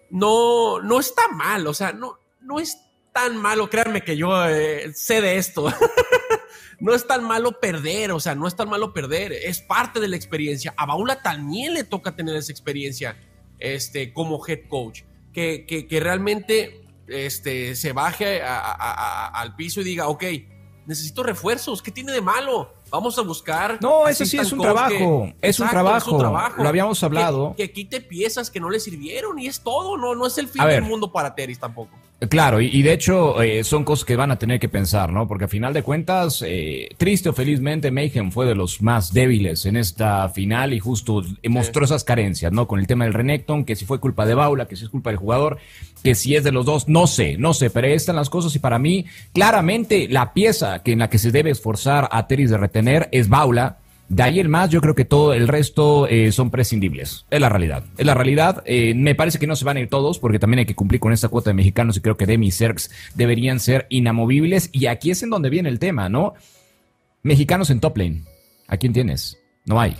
[0.09, 2.77] no, no está mal, o sea, no, no es
[3.11, 5.67] tan malo, créanme que yo eh, sé de esto.
[6.79, 10.07] no es tan malo perder, o sea, no es tan malo perder, es parte de
[10.07, 10.73] la experiencia.
[10.77, 13.17] A Baula también le toca tener esa experiencia
[13.59, 15.01] este, como head coach,
[15.33, 20.23] que, que, realmente este, se baje al piso y diga, ok,
[20.87, 22.73] necesito refuerzos, ¿qué tiene de malo?
[22.89, 23.77] Vamos a buscar.
[23.81, 25.31] No, eso sí es un trabajo.
[25.41, 26.17] es, un trabajo.
[26.57, 27.53] Lo habíamos hablado.
[27.55, 29.97] Que, quite piezas que no le sirvieron y es todo.
[29.97, 31.91] No, no es el fin del mundo para Teris tampoco.
[32.29, 35.27] Claro, y, de hecho eh, son cosas que van a tener que pensar, ¿no?
[35.27, 39.67] Porque a final de cuentas, eh, triste o felizmente, Mayhem fue de los más débiles
[39.67, 42.67] en esta final y justo mostró esas carencias, ¿no?
[42.67, 45.11] Con el tema del Renekton, que si fue culpa de Baula, que si es culpa
[45.11, 45.59] del jugador,
[46.03, 48.55] que si es de los dos, no sé, no sé, pero ahí están las cosas
[48.55, 52.49] y para mí, claramente la pieza que en la que se debe esforzar a Teris
[52.49, 53.77] de retener es Baula
[54.09, 57.25] de ahí el más, yo creo que todo el resto eh, son prescindibles.
[57.29, 57.83] Es la realidad.
[57.97, 58.63] Es la realidad.
[58.65, 61.01] Eh, me parece que no se van a ir todos, porque también hay que cumplir
[61.01, 64.69] con esta cuota de mexicanos y creo que Demi y Serx deberían ser inamovibles.
[64.71, 66.35] Y aquí es en donde viene el tema, ¿no?
[67.23, 68.23] Mexicanos en top lane.
[68.67, 69.37] ¿A quién tienes?
[69.65, 69.97] No hay.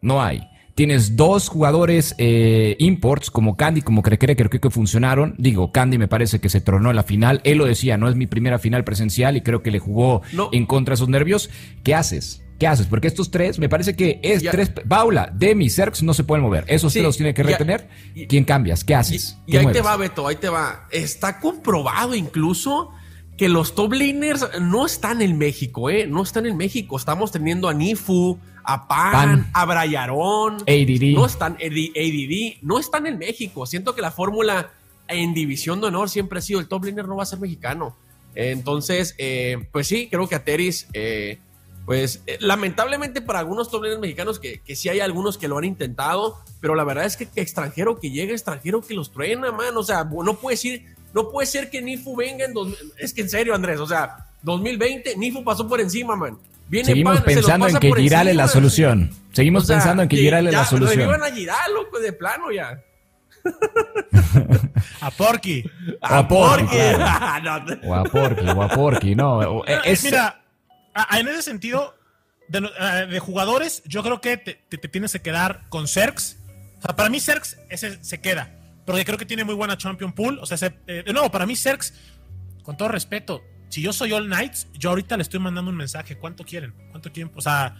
[0.00, 0.48] No hay.
[0.74, 5.34] Tienes dos jugadores eh, imports como Candy, como Crecre, creo que funcionaron.
[5.36, 7.40] Digo, Candy me parece que se tronó en la final.
[7.44, 10.64] Él lo decía, no es mi primera final presencial y creo que le jugó en
[10.64, 11.50] contra de sus nervios.
[11.82, 12.42] ¿Qué haces?
[12.62, 12.86] ¿Qué haces?
[12.86, 14.70] Porque estos tres, me parece que es tres.
[14.84, 16.64] Baula, Demi, Serx no se pueden mover.
[16.68, 17.88] Esos tres los tiene que retener.
[18.28, 18.84] ¿Quién cambias?
[18.84, 19.36] ¿Qué haces?
[19.48, 20.86] Y, ahí te va, Beto, ahí te va.
[20.92, 22.92] Está comprobado incluso
[23.36, 26.06] que los top laners no están en México, ¿eh?
[26.06, 26.96] No están en México.
[26.96, 30.58] Estamos teniendo a Nifu, a Pan, a Brayarón.
[30.58, 31.16] ADD.
[31.16, 33.66] No están, ADD, no están en México.
[33.66, 34.70] Siento que la fórmula
[35.08, 37.96] en División de Honor siempre ha sido el top laner no va a ser mexicano.
[38.36, 40.86] Entonces, eh, pues sí, creo que Ateris.
[40.92, 41.40] Eh,
[41.84, 45.64] pues eh, lamentablemente para algunos top mexicanos, que, que, sí hay algunos que lo han
[45.64, 49.76] intentado, pero la verdad es que, extranjero que llega, extranjero que los truena, man.
[49.76, 52.68] O sea, no puede ser, no puede ser que Nifu venga en dos,
[52.98, 56.38] Es que en serio, Andrés, o sea, 2020, Nifu pasó por encima, man.
[56.70, 59.10] Seguimos pensando en que Giral es la solución.
[59.32, 61.02] Seguimos pensando en que Giral es la solución.
[61.02, 62.80] iban a Giral, loco, de plano ya.
[65.00, 65.64] a Porky.
[66.00, 66.76] A, Porky.
[67.84, 69.62] O a Porky, o a Porky, no.
[70.04, 70.41] Mira,
[71.18, 71.94] en ese sentido,
[72.48, 74.54] de, jugadores, yo creo que te,
[74.88, 76.38] tienes que quedar con Serx.
[76.96, 78.58] Para mí Serx ese se queda.
[78.84, 80.38] Porque creo que tiene muy buena Champion Pool.
[80.40, 81.94] O sea, eh, de nuevo, para mí Serx,
[82.62, 86.18] con todo respeto, si yo soy All Knights, yo ahorita le estoy mandando un mensaje.
[86.18, 86.74] ¿Cuánto quieren?
[86.90, 87.32] ¿Cuánto quieren?
[87.36, 87.76] O sea,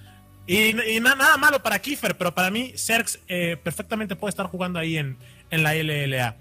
[0.46, 4.96] y, nada malo para Kiefer, pero para mí, Serx eh, perfectamente puede estar jugando ahí
[4.96, 5.18] en,
[5.50, 6.36] en la LLA.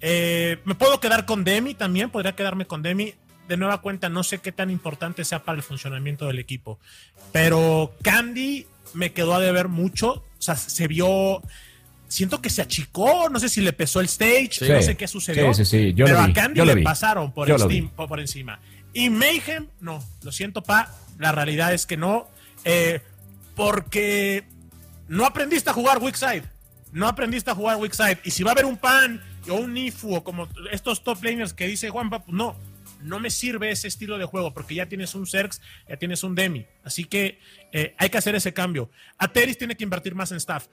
[0.00, 3.14] Eh, me puedo quedar con Demi también, podría quedarme con Demi.
[3.48, 6.78] De nueva cuenta, no sé qué tan importante sea para el funcionamiento del equipo.
[7.32, 10.24] Pero Candy me quedó a deber mucho.
[10.38, 11.42] O sea, se vio.
[12.08, 15.52] Siento que se achicó, no sé si le pesó el stage, no sé qué sucedió.
[15.54, 17.48] Sí, sí, Yo pero a Candy le pasaron por,
[17.96, 18.60] por encima.
[18.92, 22.28] Y Mayhem, no, lo siento, pa, la realidad es que no,
[22.64, 23.02] eh,
[23.54, 24.44] porque
[25.08, 26.44] no aprendiste a jugar weak side,
[26.92, 28.18] no aprendiste a jugar weak side.
[28.24, 31.52] Y si va a haber un pan o un Nifu o como estos top laners
[31.52, 32.56] que dice Juanpa, pues no,
[33.06, 36.34] no me sirve ese estilo de juego porque ya tienes un Zerx, ya tienes un
[36.34, 36.66] Demi.
[36.84, 37.40] Así que
[37.72, 38.90] eh, hay que hacer ese cambio.
[39.18, 40.66] Ateris tiene que invertir más en staff.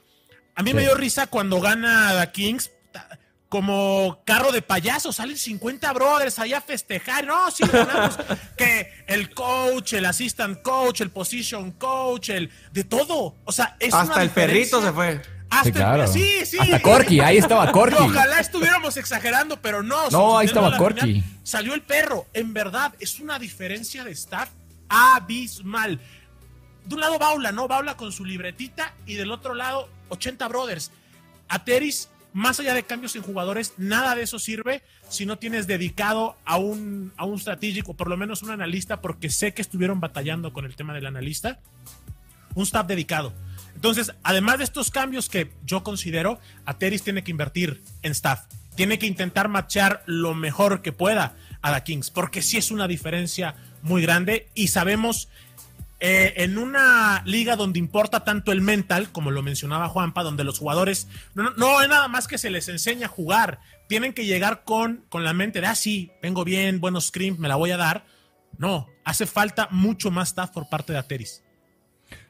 [0.54, 2.70] A mí me dio risa cuando gana The Kings
[3.48, 7.24] como carro de payaso, salen 50 brothers allá a festejar.
[7.24, 8.18] No, sí, ganamos.
[8.56, 13.36] que el coach, el assistant coach, el position coach, el de todo.
[13.44, 15.22] O sea, es Hasta el perrito se fue.
[15.60, 16.58] Hasta sí, sí, sí.
[16.58, 17.96] Hasta Corky, ahí estaba Corky.
[17.98, 20.10] Ojalá estuviéramos exagerando, pero no.
[20.10, 21.22] No, ahí estaba Corky.
[21.42, 22.26] salió el perro.
[22.32, 24.50] En verdad, es una diferencia de staff
[24.88, 26.00] abismal.
[26.84, 27.66] De un lado Baula, ¿no?
[27.68, 30.90] Baula con su libretita y del otro lado 80 brothers.
[31.48, 36.36] Ateris más allá de cambios en jugadores, nada de eso sirve si no tienes dedicado
[36.44, 40.52] a un, a un estratégico, por lo menos un analista, porque sé que estuvieron batallando
[40.52, 41.60] con el tema del analista,
[42.56, 43.32] un staff dedicado.
[43.74, 48.44] Entonces, además de estos cambios que yo considero, Ateris tiene que invertir en staff,
[48.76, 52.88] tiene que intentar matchar lo mejor que pueda a la Kings, porque sí es una
[52.88, 55.28] diferencia muy grande y sabemos
[56.00, 60.58] eh, en una liga donde importa tanto el mental, como lo mencionaba Juanpa, donde los
[60.58, 64.64] jugadores no, no, es nada más que se les enseña a jugar, tienen que llegar
[64.64, 67.76] con, con la mente de, ah, sí, vengo bien, buenos screams, me la voy a
[67.76, 68.04] dar.
[68.58, 71.43] No, hace falta mucho más staff por parte de Ateris.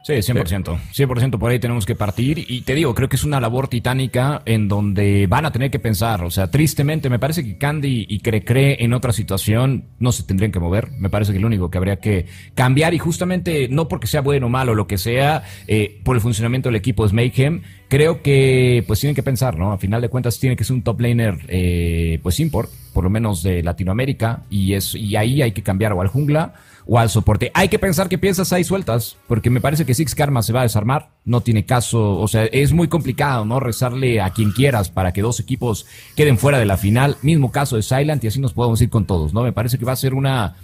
[0.05, 0.79] Sí, 100%.
[0.93, 2.45] 100% por ahí tenemos que partir.
[2.47, 5.79] Y te digo, creo que es una labor titánica en donde van a tener que
[5.79, 6.23] pensar.
[6.25, 10.53] O sea, tristemente, me parece que Candy y Crecre en otra situación no se tendrían
[10.53, 10.91] que mover.
[10.99, 14.49] Me parece que lo único que habría que cambiar, y justamente no porque sea bueno
[14.49, 17.63] o malo, lo que sea, eh, por el funcionamiento del equipo es Mayhem.
[17.89, 19.73] Creo que pues tienen que pensar, ¿no?
[19.73, 23.11] A final de cuentas tiene que ser un top laner, eh, pues import, por lo
[23.11, 24.43] menos de Latinoamérica.
[24.51, 26.53] Y, es, y ahí hay que cambiar o al jungla
[26.87, 27.51] o al soporte.
[27.55, 30.61] Hay que pensar que piezas ahí sueltas, porque me parece que Six Karma se va
[30.61, 33.61] a desarmar, no tiene caso, o sea, es muy complicado, ¿no?
[33.61, 37.77] Rezarle a quien quieras para que dos equipos queden fuera de la final, mismo caso
[37.77, 39.43] de Silent y así nos podemos ir con todos, ¿no?
[39.43, 40.57] Me parece que va a ser una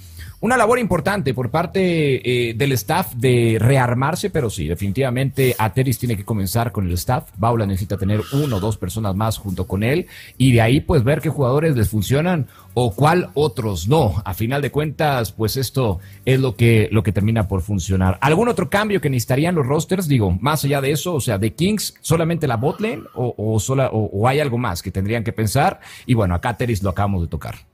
[0.43, 6.17] una labor importante por parte eh, del staff de rearmarse, pero sí, definitivamente Ateris tiene
[6.17, 7.31] que comenzar con el staff.
[7.37, 10.07] Baula necesita tener uno o dos personas más junto con él
[10.39, 14.23] y de ahí pues ver qué jugadores les funcionan o cuál otros no.
[14.25, 18.17] A final de cuentas, pues esto es lo que, lo que termina por funcionar.
[18.23, 20.09] ¿Algún otro cambio que necesitarían los rosters?
[20.09, 23.91] Digo, más allá de eso, o sea, de Kings, solamente la botlane o, o, sola,
[23.93, 25.81] o, hay algo más que tendrían que pensar.
[26.07, 27.70] Y bueno, acá Ateris lo acabamos de tocar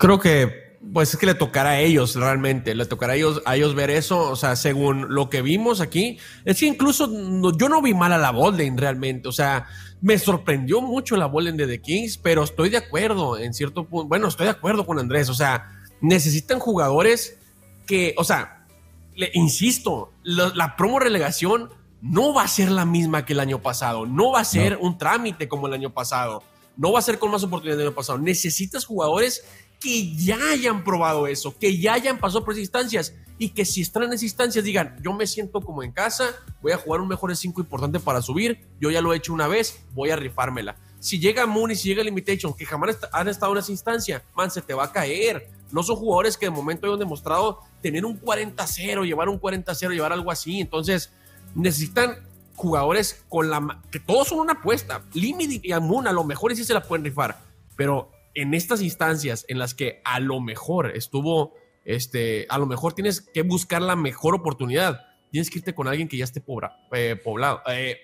[0.00, 3.54] creo que pues es que le tocará a ellos realmente, le tocará a ellos, a
[3.54, 7.06] ellos ver eso, o sea, según lo que vimos aquí, es que incluso
[7.52, 9.66] yo no vi mal a la Bolden realmente, o sea,
[10.00, 14.08] me sorprendió mucho la Bolden de The Kings, pero estoy de acuerdo en cierto punto,
[14.08, 17.38] bueno, estoy de acuerdo con Andrés, o sea, necesitan jugadores
[17.86, 18.66] que, o sea,
[19.14, 21.68] le insisto, la, promo relegación
[22.00, 24.96] no va a ser la misma que el año pasado, no va a ser un
[24.96, 26.42] trámite como el año pasado,
[26.78, 29.44] no va a ser con más oportunidades del año pasado, necesitas jugadores
[29.80, 33.80] que ya hayan probado eso, que ya hayan pasado por esas instancias y que si
[33.80, 36.26] están en esas instancias digan, yo me siento como en casa,
[36.60, 39.48] voy a jugar un mejor 5 importante para subir, yo ya lo he hecho una
[39.48, 40.76] vez, voy a rifármela.
[40.98, 44.50] Si llega Moon y si llega Limitation, que jamás han estado en esa instancia, man,
[44.50, 45.48] se te va a caer.
[45.72, 50.12] No son jugadores que de momento hayan demostrado tener un 40-0, llevar un 40-0, llevar
[50.12, 50.60] algo así.
[50.60, 51.10] Entonces,
[51.54, 52.18] necesitan
[52.54, 53.80] jugadores con la...
[53.90, 55.02] que todos son una apuesta.
[55.14, 57.40] Limit y Moon a lo mejor sí se la pueden rifar,
[57.76, 62.92] pero en estas instancias en las que a lo mejor estuvo, este, a lo mejor
[62.92, 65.06] tienes que buscar la mejor oportunidad.
[65.30, 66.42] Tienes que irte con alguien que ya esté
[66.92, 67.98] eh, poblado, eh,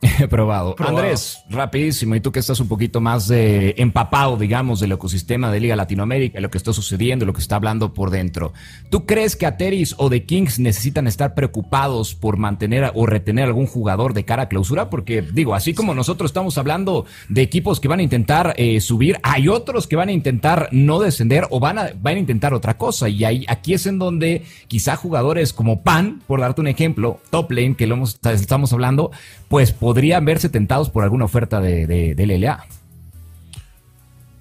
[0.28, 0.76] probado.
[0.76, 0.98] Probado.
[0.98, 5.60] Andrés, rapidísimo, y tú que estás un poquito más eh, empapado, digamos, del ecosistema de
[5.60, 8.52] Liga Latinoamérica, lo que está sucediendo, lo que está hablando por dentro.
[8.90, 13.66] ¿Tú crees que Ateris o The Kings necesitan estar preocupados por mantener o retener algún
[13.66, 14.90] jugador de cara a clausura?
[14.90, 19.18] Porque, digo, así como nosotros estamos hablando de equipos que van a intentar eh, subir,
[19.22, 22.76] hay otros que van a intentar no descender o van a, van a intentar otra
[22.76, 23.08] cosa.
[23.08, 27.52] Y ahí, aquí es en donde quizá jugadores como Pan, por darte un ejemplo, top
[27.52, 29.10] lane, que lo hemos, estamos hablando,
[29.48, 32.66] pues podrían verse tentados por alguna oferta de, de, LLA.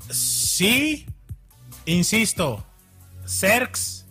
[0.10, 1.06] Sí,
[1.86, 2.64] insisto,
[3.26, 4.06] Cerx,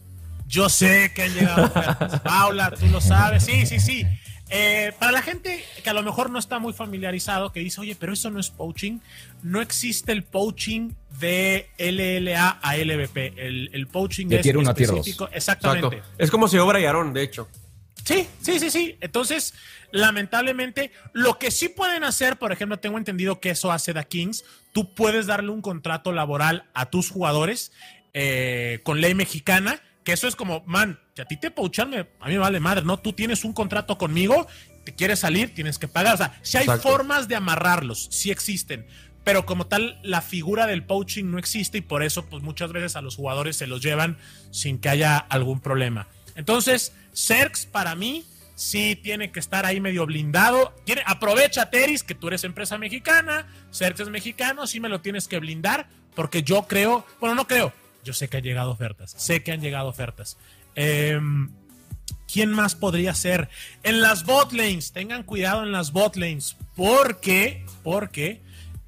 [0.46, 2.20] yo sé que han llegado ofertas.
[2.24, 3.44] Paula, tú lo sabes.
[3.44, 4.06] Sí, sí, sí.
[4.52, 7.96] Eh, para la gente que a lo mejor no está muy familiarizado, que dice, oye,
[7.98, 8.98] pero eso no es poaching,
[9.44, 10.90] no existe el poaching
[11.20, 13.34] de LLA a LVP.
[13.36, 15.28] El, el poaching de es específico.
[15.32, 16.02] Exactamente.
[16.18, 17.48] Es como si obra y Aaron, de hecho.
[18.04, 18.96] Sí, sí, sí, sí.
[19.00, 19.54] Entonces,
[19.92, 24.44] lamentablemente, lo que sí pueden hacer, por ejemplo, tengo entendido que eso hace Da Kings,
[24.72, 27.72] tú puedes darle un contrato laboral a tus jugadores
[28.12, 32.26] eh, con ley mexicana, que eso es como, man, si a ti te poucharme, a
[32.26, 32.98] mí me vale madre, ¿no?
[32.98, 34.46] Tú tienes un contrato conmigo,
[34.84, 36.14] te quieres salir, tienes que pagar.
[36.14, 38.86] O sea, si hay formas de amarrarlos, sí existen.
[39.22, 42.96] Pero como tal, la figura del poaching no existe y por eso, pues muchas veces
[42.96, 44.16] a los jugadores se los llevan
[44.50, 46.08] sin que haya algún problema.
[46.40, 48.24] Entonces, Cerx para mí
[48.54, 50.74] sí tiene que estar ahí medio blindado.
[51.06, 55.38] aprovecha, Teris, que tú eres empresa mexicana, Cerx es mexicano, sí me lo tienes que
[55.38, 57.72] blindar, porque yo creo, bueno, no creo,
[58.04, 60.36] yo sé que han llegado ofertas, sé que han llegado ofertas.
[60.74, 61.50] Em,
[62.32, 63.48] ¿Quién más podría ser?
[63.82, 66.16] En las bot lanes, tengan cuidado en las bot
[66.76, 68.40] porque, porque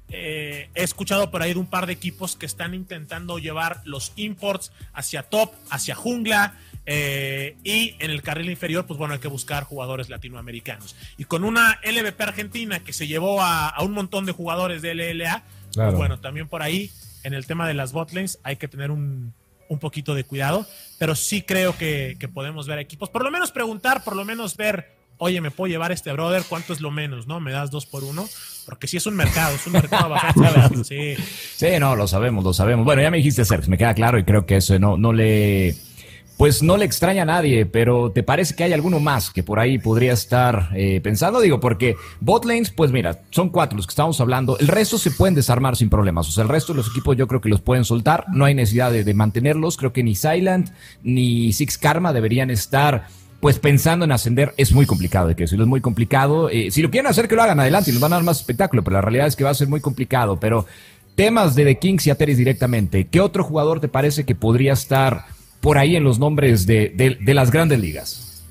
[0.09, 4.13] eh, he escuchado por ahí de un par de equipos que están intentando llevar los
[4.15, 9.27] imports hacia top, hacia jungla, eh, y en el carril inferior, pues bueno, hay que
[9.27, 10.95] buscar jugadores latinoamericanos.
[11.17, 15.43] Y con una LVP Argentina que se llevó a, un montón de jugadores de LLA,
[15.73, 16.91] pues bueno, también por ahí,
[17.23, 19.33] en el tema de las botlanes, hay que tener un,
[19.79, 20.67] poquito de cuidado.
[20.99, 24.91] Pero sí creo que, podemos ver equipos, por lo menos preguntar, por lo menos ver,
[25.17, 26.43] oye, ¿me puedo llevar este brother?
[26.47, 27.27] ¿Cuánto es lo menos?
[27.27, 27.39] ¿No?
[27.39, 28.27] ¿Me das dos por uno?
[28.65, 30.83] Porque sí es un mercado, es un mercado bastante.
[30.83, 31.15] sí.
[31.55, 32.85] sí, no, lo sabemos, lo sabemos.
[32.85, 35.75] Bueno, ya me dijiste, Sergio, me queda claro y creo que eso no, no le
[36.37, 39.59] pues no le extraña a nadie, pero ¿te parece que hay alguno más que por
[39.59, 41.39] ahí podría estar eh, pensando?
[41.39, 44.57] Digo, porque botlanes, pues mira, son cuatro los que estamos hablando.
[44.57, 46.27] El resto se pueden desarmar sin problemas.
[46.27, 48.25] O sea, el resto de los equipos yo creo que los pueden soltar.
[48.33, 49.77] No hay necesidad de, mantenerlos.
[49.77, 50.71] Creo que ni Silent
[51.03, 53.07] ni Six Karma deberían estar
[53.39, 56.49] pues pensando en ascender es muy complicado, de que si lo es muy complicado.
[56.49, 58.39] Eh, si lo quieren hacer, que lo hagan adelante y nos van a dar más
[58.39, 60.39] espectáculo, pero la realidad es que va a ser muy complicado.
[60.39, 60.65] Pero
[61.15, 65.25] temas de The Kings y Ateris directamente, ¿qué otro jugador te parece que podría estar
[65.63, 68.43] por ahí en los nombres de, las grandes ligas?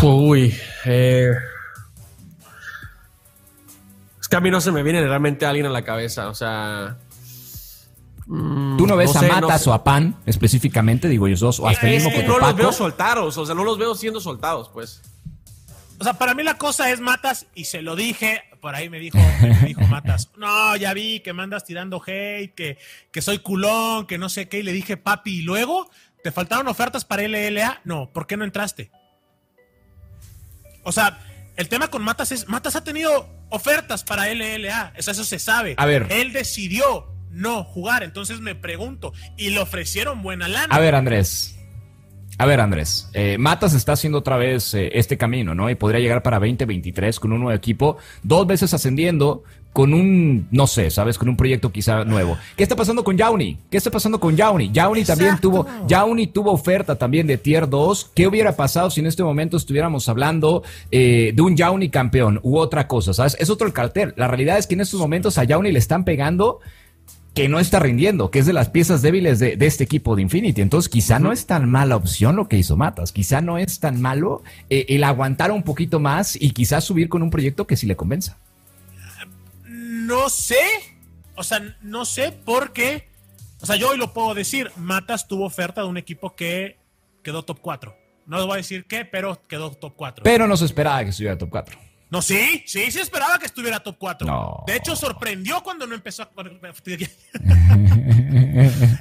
[0.00, 1.32] Uy, eh,
[4.20, 6.98] es que a mí no se me viene realmente alguien a la cabeza, o sea...
[8.26, 11.94] Mm, ¿Tú no ves a Matas o a Pan específicamente, digo yo, o hasta el
[11.96, 15.02] mismo que no los veo soltados, o sea, no los veo siendo soltados, pues.
[15.98, 19.00] O sea, para mí la cosa es Matas, y se lo dije, por ahí me
[19.00, 19.18] dijo,
[19.66, 22.78] dijo Matas, no, ya vi que me andas tirando hate, que,
[23.10, 25.90] que soy culón, que no sé qué, y le dije, papi, y luego,
[26.22, 27.80] ¿te faltaron ofertas para LLA?
[27.82, 28.92] No, ¿por qué no entraste?
[30.84, 31.18] O sea,
[31.56, 35.74] el tema con Matas es, Matas ha tenido ofertas para LLA, eso, eso se sabe.
[35.76, 36.06] A ver.
[36.10, 40.72] Él decidió no jugar, entonces me pregunto, y le ofrecieron buena lana.
[40.72, 41.58] A ver, Andrés,
[42.38, 45.70] a ver, Andrés, eh, Matas está haciendo otra vez eh, este camino, ¿no?
[45.70, 50.66] Y podría llegar para 2023 con un nuevo equipo, dos veces ascendiendo, con un, no
[50.66, 51.16] sé, ¿sabes?
[51.16, 52.36] Con un proyecto quizá nuevo.
[52.56, 53.58] ¿Qué está pasando con Yauni?
[53.70, 54.70] ¿Qué está pasando con Yauni?
[54.70, 58.10] Yauni también tuvo, Yauni tuvo oferta también de Tier 2.
[58.14, 62.58] ¿Qué hubiera pasado si en este momento estuviéramos hablando eh, de un Yauni campeón u
[62.58, 63.36] otra cosa, ¿sabes?
[63.40, 64.12] Es otro el cartel.
[64.16, 66.60] La realidad es que en estos momentos a Yauni le están pegando
[67.34, 70.60] que no está rindiendo, que es de las piezas débiles de, este equipo de Infinity.
[70.60, 73.12] Entonces, quizá no es tan mala opción lo que hizo Matas.
[73.12, 77.22] Quizá no es tan malo eh, el aguantar un poquito más y quizá subir con
[77.22, 78.36] un proyecto que sí le convenza.
[79.66, 80.56] No sé.
[81.34, 83.08] O sea, no sé por qué.
[83.60, 84.70] O sea, yo hoy lo puedo decir.
[84.76, 86.76] Matas tuvo oferta de un equipo que
[87.22, 87.96] quedó top 4.
[88.26, 90.24] No les voy a decir qué, pero quedó top 4.
[90.24, 91.91] Pero no se esperaba que estuviera top 4.
[92.12, 94.64] No, sí, sí, sí esperaba que estuviera top 4.
[94.66, 96.28] De hecho, sorprendió cuando no empezó.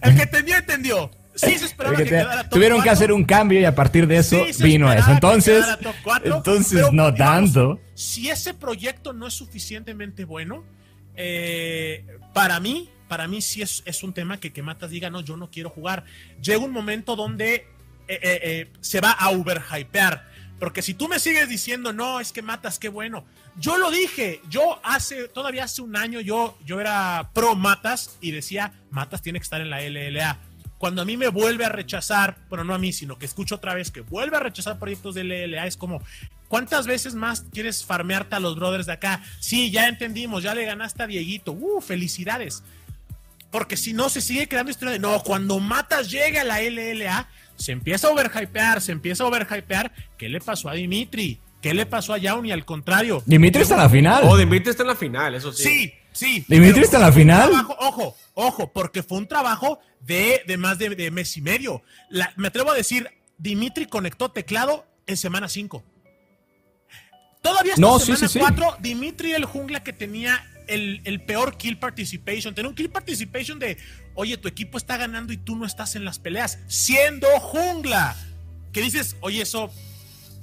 [0.02, 1.12] El que entendió, entendió.
[1.36, 4.16] Sí, se esperaba que, quedara top Tuvieron que hacer un cambio y a partir de
[4.16, 5.12] eso vino eso.
[5.12, 5.66] Entonces,
[6.24, 7.82] entonces no tanto.
[7.96, 10.64] Si ese proyecto no es suficientemente bueno,
[11.18, 15.20] eh, para mí, para mí sí es, es un tema que, que Matas diga, no,
[15.20, 16.06] yo no quiero jugar.
[16.42, 17.68] Llega un momento donde
[18.08, 20.31] eh, eh, se va a overhypear
[20.62, 23.26] Porque si tú me sigues diciendo, no, es que matas, qué bueno.
[23.58, 28.30] Yo lo dije, yo hace, todavía hace un año, yo, yo era pro matas y
[28.30, 30.38] decía, matas tiene que estar en la LLA.
[30.78, 33.74] Cuando a mí me vuelve a rechazar, bueno, no a mí, sino que escucho otra
[33.74, 36.00] vez que vuelve a rechazar proyectos de LLA, es como,
[36.48, 39.24] ¿cuántas veces más quieres farmearte a los brothers de acá?
[39.40, 41.54] Sí, ya entendimos, ya le ganaste a Dieguito.
[41.54, 42.62] Uh, felicidades.
[43.50, 47.28] Porque si no, se sigue creando historia de no, cuando Matas llegue a la LLA,
[47.62, 49.92] se empieza a overhypear, se empieza a overhypear.
[50.18, 51.40] ¿Qué le pasó a Dimitri?
[51.62, 52.52] ¿Qué le pasó a Yauni?
[52.52, 53.22] Al contrario.
[53.26, 54.24] Dimitri está en la final.
[54.26, 55.64] Oh, Dimitri está en la final, eso sí.
[55.64, 56.46] Sí, sí.
[56.48, 57.52] Dimitri está en la final.
[57.80, 61.84] ojo, ojo, porque fue un trabajo de, de más de, mes y medio.
[62.36, 65.84] me atrevo a decir, Dimitri conectó teclado en semana 5.
[67.42, 72.56] Todavía hasta no, semana sí, 4, Dimitri el jungla que tenía el, peor kill participation.
[72.56, 73.78] Tener un kill participation de,
[74.16, 78.16] oye, tu equipo está ganando y tú no estás en las peleas, siendo jungla.
[78.72, 79.72] Que dices, oye, eso,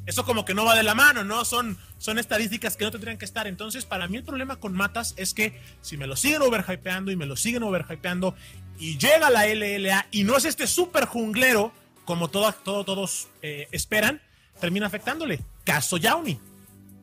[0.07, 1.45] eso como que no va de la mano, ¿no?
[1.45, 3.47] Son, son estadísticas que no tendrían que estar.
[3.47, 7.16] Entonces, para mí el problema con Matas es que si me lo siguen overhypeando y
[7.16, 8.35] me lo siguen overhypeando
[8.79, 11.72] y llega la LLA y no es este super junglero
[12.05, 14.22] como todo, todos eh, esperan,
[14.61, 15.41] termina afectándole.
[15.64, 16.41] Caso Yauni.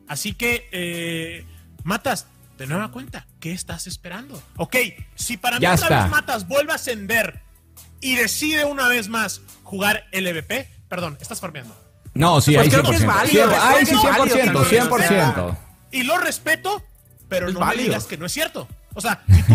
[0.07, 1.45] Así que, eh,
[1.83, 4.41] Matas, de nueva cuenta, ¿qué estás esperando?
[4.57, 4.75] Ok,
[5.15, 7.41] si para mí otra vez Matas vuelve a ascender
[7.99, 11.75] y decide una vez más jugar LVP, perdón, estás farmeando.
[12.13, 13.09] No, sí, pues hay 100%.
[13.61, 15.57] Ahí sí, 100%, 100%.
[15.91, 16.83] Y lo respeto,
[17.27, 18.67] pero no me digas que no es cierto.
[18.93, 19.53] O sea, si tú,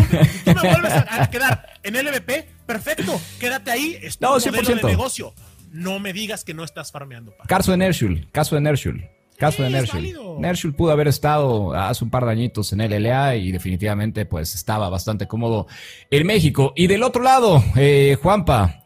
[0.53, 5.33] me vuelves a, quedar en LVP, perfecto, quédate ahí, es tu no, modelo de negocio.
[5.71, 7.33] No me digas que no estás farmeando.
[7.47, 9.09] Caso de Nershul, caso de Nershul.
[9.41, 10.13] Caso de Nershul.
[10.37, 14.87] Nershul pudo haber estado hace un par de añitos en LLA y definitivamente pues estaba
[14.87, 15.65] bastante cómodo
[16.11, 16.73] en México.
[16.75, 18.83] Y del otro lado, eh, Juanpa,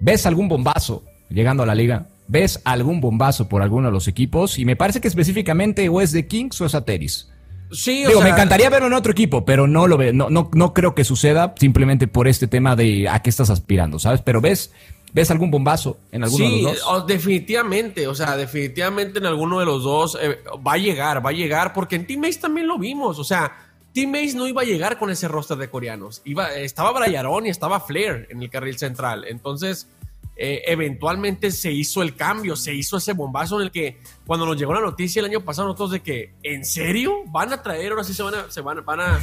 [0.00, 2.06] ¿ves algún bombazo llegando a la liga?
[2.26, 4.58] ¿Ves algún bombazo por alguno de los equipos?
[4.58, 7.28] Y me parece que específicamente o es de Kings o es Ateris.
[7.70, 10.48] Sí, o Digo, me encantaría verlo en otro equipo, pero no lo veo, no, no,
[10.54, 14.22] no creo que suceda simplemente por este tema de a qué estás aspirando, ¿sabes?
[14.22, 14.72] Pero ves
[15.12, 17.06] ¿Ves algún bombazo en alguno de los dos?
[17.06, 21.32] definitivamente, o sea, definitivamente en alguno de los dos eh, va a llegar, va a
[21.32, 23.52] llegar, porque en Teammates también lo vimos, o sea,
[23.94, 27.80] Teammates no iba a llegar con ese roster de coreanos, iba, estaba Brayarón y estaba
[27.80, 29.88] Flair en el carril central, entonces
[30.36, 34.56] eh, eventualmente se hizo el cambio, se hizo ese bombazo en el que cuando nos
[34.56, 37.24] llegó la noticia el año pasado nosotros de que, ¿en serio?
[37.26, 39.18] ¿Van a traer, ahora sí se van a, se van, van a,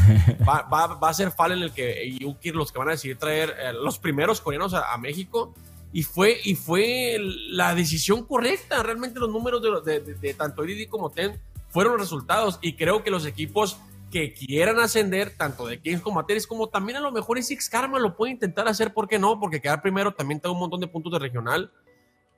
[0.46, 3.72] va, a ser Fallen el que, y Ukir los que van a decidir traer eh,
[3.72, 5.54] los primeros coreanos a México?
[5.96, 8.84] Y fue, y fue la decisión correcta.
[8.84, 11.40] Realmente los números de, tanto Iridi como Ten
[11.70, 13.78] fueron los resultados y creo que los equipos
[14.12, 17.98] que quieran ascender, tanto de Kings como Ateris, como también a lo mejor Six Karma
[17.98, 19.40] lo puede intentar hacer, ¿por qué no?
[19.40, 21.72] Porque quedar primero también da un montón de puntos de regional.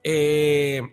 [0.03, 0.83] Eh,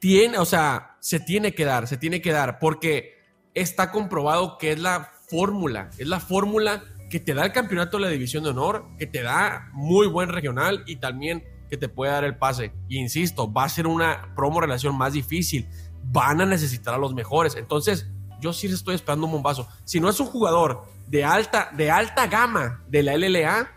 [0.00, 3.14] tiene, o sea, se tiene que dar, se tiene que dar, porque
[3.54, 8.02] está comprobado que es la fórmula, es la fórmula que te da el campeonato de
[8.02, 12.12] la división de honor, que te da muy buen regional y también que te puede
[12.12, 12.72] dar el pase.
[12.88, 15.68] Y insisto, va a ser una promo relación más difícil.
[16.04, 17.56] Van a necesitar a los mejores.
[17.56, 18.08] Entonces,
[18.40, 19.68] yo sí estoy esperando un bombazo.
[19.84, 23.70] Si no es un jugador de alta, de alta gama de la LLA,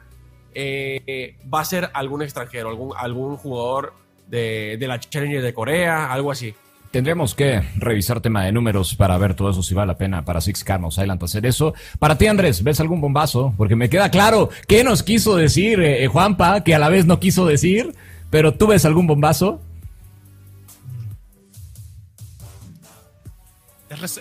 [0.53, 3.93] eh, va a ser algún extranjero, algún, algún jugador
[4.27, 6.53] de, de la Challenger de Corea, algo así.
[6.91, 10.41] Tendremos que revisar tema de números para ver todo eso si vale la pena para
[10.41, 11.75] Six Carnos Island hacer eso.
[11.99, 13.53] Para ti, Andrés, ¿ves algún bombazo?
[13.57, 17.19] Porque me queda claro qué nos quiso decir eh, Juanpa, que a la vez no
[17.19, 17.93] quiso decir,
[18.31, 19.61] pero ¿tú ves algún bombazo?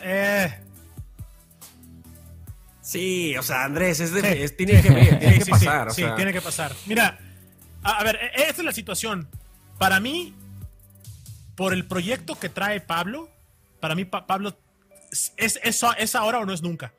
[0.02, 0.54] Eh.
[2.82, 5.90] Sí, o sea, Andrés, es tiene que, pasar.
[5.92, 6.72] Sí, tiene que pasar.
[6.86, 7.18] Mira,
[7.82, 9.26] a, a ver, e, esta es la situación.
[9.78, 10.34] Para mí,
[11.58, 13.28] por el proyecto que trae Pablo,
[13.80, 14.56] para mí Pablo
[15.36, 16.94] es, eso es ahora o no es nunca.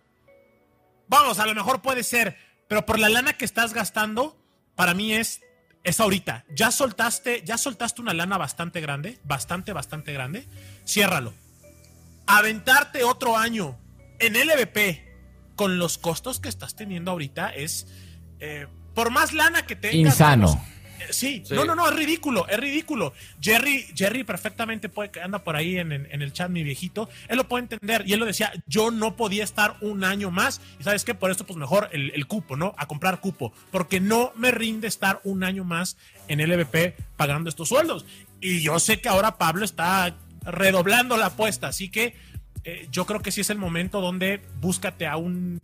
[1.07, 2.35] Vamos, a lo mejor puede ser,
[2.67, 4.37] pero por la lana que estás gastando,
[4.75, 5.39] para mí es
[5.85, 6.43] es ahorita.
[6.53, 10.45] Ya soltaste, ya soltaste una lana bastante grande, bastante, bastante grande.
[10.85, 11.33] Ciérralo.
[12.27, 13.77] Aventarte otro año
[14.19, 17.87] en LVP con los costos que estás teniendo ahorita es,
[18.41, 20.15] eh, por más lana que tengas.
[20.15, 20.61] Insano.
[21.09, 23.13] Sí, no, no, no, es ridículo, es ridículo.
[23.41, 27.47] Jerry, Jerry perfectamente puede, que anda por ahí en, el chat, mi viejito, él lo
[27.47, 30.61] puede entender y él lo decía, yo no podía estar un año más.
[30.79, 32.75] Y sabes qué, por esto pues mejor el, cupo, ¿no?
[32.77, 35.97] A comprar cupo, porque no me rinde estar un año más
[36.27, 38.05] en LVP pagando estos sueldos.
[38.41, 42.15] Y yo sé que ahora Pablo está redoblando la apuesta, así que
[42.63, 45.59] eh, yo creo que sí es el momento donde búscate a un...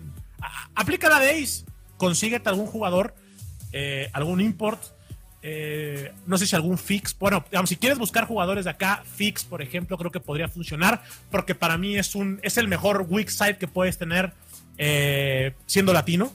[0.74, 1.66] aplica la de Ace,
[1.98, 3.16] consíguete algún jugador,
[3.72, 4.95] eh, algún import
[5.48, 7.16] eh, no sé si algún fix.
[7.20, 11.04] Bueno, digamos, si quieres buscar jugadores de acá, fix, por ejemplo, creo que podría funcionar.
[11.30, 14.34] Porque para mí es un es el mejor weak side que puedes tener
[14.80, 16.34] eh, siendo latino.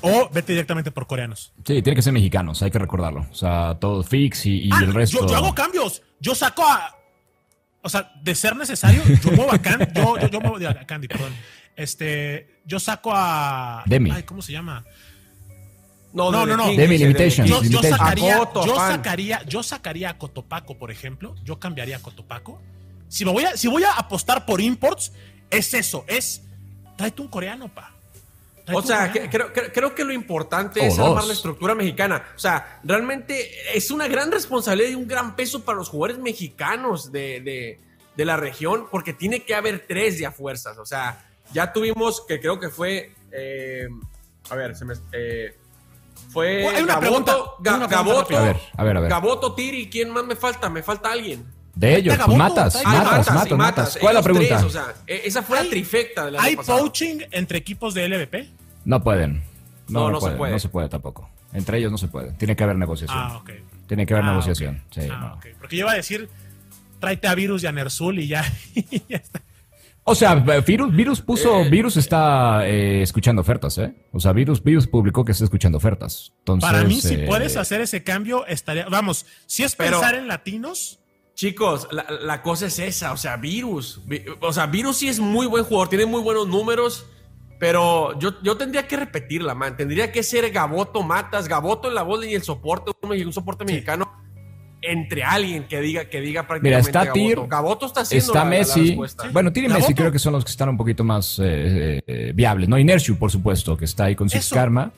[0.00, 1.52] O vete directamente por coreanos.
[1.58, 3.28] Sí, tiene que ser mexicanos, hay que recordarlo.
[3.30, 5.20] O sea, todo fix y, Ah, el resto.
[5.20, 6.02] Yo, yo hago cambios.
[6.18, 6.96] Yo saco a.
[7.82, 9.86] O sea, de ser necesario, yo muevo a Candy.
[9.94, 11.32] Yo, yo, yo muevo a Candy, perdón.
[11.76, 13.84] Este, yo saco a.
[13.86, 14.10] Demi.
[14.10, 14.84] Ay, ¿cómo se llama?
[16.12, 16.72] No, No, no, no.
[17.46, 18.36] Yo, sacaría,
[18.66, 21.34] yo sacaría, yo sacaría a Cotopaco, por ejemplo.
[21.44, 22.60] Yo cambiaría a Cotopaco.
[23.08, 25.12] Si me voy a, si voy a apostar por imports,
[25.50, 26.42] es eso, es
[26.96, 27.94] tráete un coreano, pa.
[28.70, 31.08] O sea, que- creo, creo- creo que lo importante es dos.
[31.08, 32.22] armar la estructura mexicana.
[32.36, 37.10] O sea, realmente es una gran responsabilidad y un gran peso para los jugadores mexicanos
[37.12, 37.80] de, de-
[38.14, 40.76] de la región, porque tiene que haber tres ya fuerzas.
[40.76, 43.14] O sea, ya tuvimos que creo que fue.
[43.32, 43.88] eh,
[44.50, 44.94] a ver, se me.
[45.12, 45.56] eh,
[46.30, 46.64] fue.
[46.66, 48.40] Oh, hay una Ga- Gaboto, rápida.
[48.40, 49.10] A ver, a ver, a ver.
[49.10, 50.68] Gaboto, Tiri, ¿quién más me falta?
[50.68, 51.44] Me falta alguien.
[51.74, 53.98] De ellos, pues Gaboto, matas, Ah, matas, Matas, matas.
[54.00, 54.48] ¿Cuál es la pregunta?
[54.58, 58.48] tres, o sea, e- esa fue Hay- la trifecta ¿Hay poaching entre equipos de LVP?
[58.84, 59.42] No pueden.
[59.88, 60.52] No, No, no, no se puede.
[60.52, 61.30] No se puede tampoco.
[61.52, 62.32] Entre ellos no se puede.
[62.32, 63.18] Tiene que haber negociación.
[63.18, 63.50] Ah, ok.
[63.86, 64.82] Tiene que haber Ah, negociación.
[64.90, 65.40] Sí, Ah, no.
[65.60, 66.28] Porque yo iba a decir,
[67.00, 68.44] tráete a Virus y a Nersul y ya,
[68.74, 69.40] y ya está.
[70.10, 73.94] O sea, Virus, Virus puso, Eh, Virus está eh, escuchando ofertas, ¿eh?
[74.12, 76.32] O sea, Virus, Virus publicó que está escuchando ofertas.
[76.40, 78.86] Entonces, Para mí, si eh, puedes hacer ese cambio, estaría.
[78.88, 81.00] Vamos, si es Pero- pensar en latinos,
[81.34, 84.00] Chicos, la, la cosa es esa, o sea, Virus.
[84.06, 87.06] Vi- O sea, Virus sí es muy buen jugador, tiene muy buenos números,
[87.60, 89.76] pero yo, yo tendría que repetirla, man.
[89.76, 93.64] Tendría que ser Gaboto Matas, Gaboto en la voz y el soporte, un, un soporte
[93.64, 94.10] mexicano,
[94.80, 97.12] entre alguien que diga, que diga Mira, prácticamente está Gaboto.
[97.14, 98.86] Tir, Gaboto está haciendo está la- la- la Messi.
[98.88, 99.28] respuesta.
[99.32, 102.32] bueno, Tir y Messi creo que son los que están un poquito más eh, eh,
[102.34, 102.68] viables.
[102.68, 104.54] No, Inertium, por supuesto, que está ahí con Eso.
[104.54, 104.92] Karma.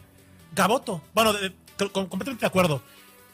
[0.54, 1.02] Gaboto.
[1.14, 1.54] Bueno, de- de-
[1.90, 2.82] con- completamente de acuerdo.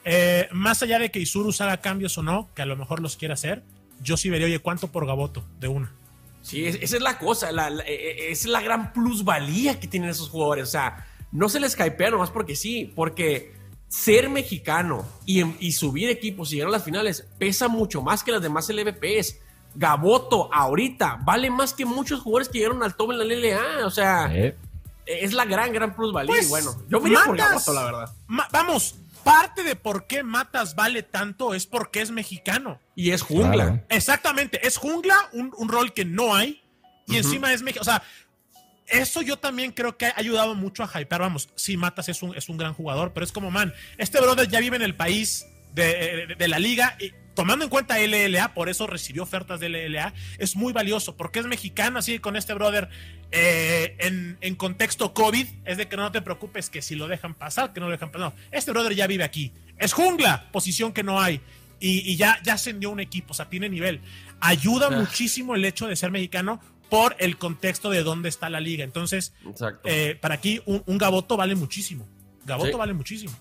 [0.05, 3.17] Eh, más allá de que Isurus haga cambios o no, que a lo mejor los
[3.17, 3.65] quiera hacer,
[4.03, 5.45] yo sí vería, oye, ¿cuánto por Gaboto?
[5.59, 5.93] De una.
[6.43, 9.81] Sí, es- esa es la cosa, la- la- eh, eh, esa es la gran plusvalía
[9.81, 10.69] que tienen esos jugadores.
[10.69, 13.53] O sea, no se les caipea nomás porque sí, porque
[13.89, 18.23] ser mexicano y, en- y subir equipos y llegar a las finales pesa mucho más
[18.25, 19.39] que las demás LVPs.
[19.75, 23.87] Gaboto ahorita vale más que muchos jugadores que llegaron al top en la LLA.
[23.87, 24.57] O sea, Eh,
[25.07, 26.35] es la gran, gran plusvalía.
[26.35, 28.13] Pues, y bueno, yo me por Gaboto, la verdad.
[28.53, 32.81] Vamos, parte de por qué Matas vale tanto es porque es mexicano.
[32.95, 33.53] Y es jungla.
[33.53, 33.83] Claro.
[33.91, 36.63] Exactamente, es jungla, un, un rol que no hay,
[37.07, 37.83] y encima es México.
[37.83, 38.03] O sea,
[38.89, 41.21] eso yo también creo que ha ayudado mucho a hypear.
[41.21, 44.49] Vamos, sí, Matas es un, es un gran jugador, pero es como, man, este brother
[44.49, 48.55] ya vive en el país de, de- de la liga y tomando en cuenta LLA,
[48.55, 52.55] por eso recibió ofertas de LLA, es muy valioso porque es mexicano, así con este
[52.55, 52.89] brother
[53.31, 57.35] eh, en, en contexto COVID, es de que no te preocupes que si lo dejan
[57.35, 58.31] pasar, que no lo dejan pasar.
[58.33, 59.53] No, este brother ya vive aquí.
[59.79, 61.41] Es jungla, posición que no hay.
[61.79, 64.01] Y, y ya, ya ascendió un equipo, o sea, tiene nivel.
[64.41, 64.91] Ayuda Ah.
[64.99, 66.59] muchísimo el hecho de ser mexicano
[66.89, 68.85] por el contexto de dónde está la liga.
[68.85, 69.81] Entonces, Exacto.
[69.89, 72.07] eh, para aquí un, un Gaboto vale muchísimo.
[72.45, 72.77] Gaboto Sí.
[72.77, 73.33] vale muchísimo.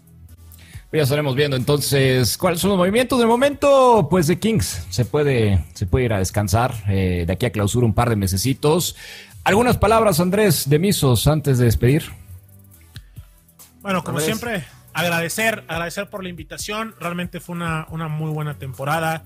[0.92, 3.20] Ya estaremos viendo entonces cuáles son los movimientos.
[3.20, 6.74] De momento, pues de Kings se puede, se puede ir a descansar.
[6.88, 8.96] eh, de aquí a clausura un par de mesecitos.
[9.44, 12.04] Algunas palabras, Andrés, de Misos, antes de despedir.
[13.82, 14.26] Bueno, como Andrés.
[14.38, 16.96] siempre, agradecer, agradecer por la invitación.
[17.00, 19.24] Realmente fue una, una muy buena temporada.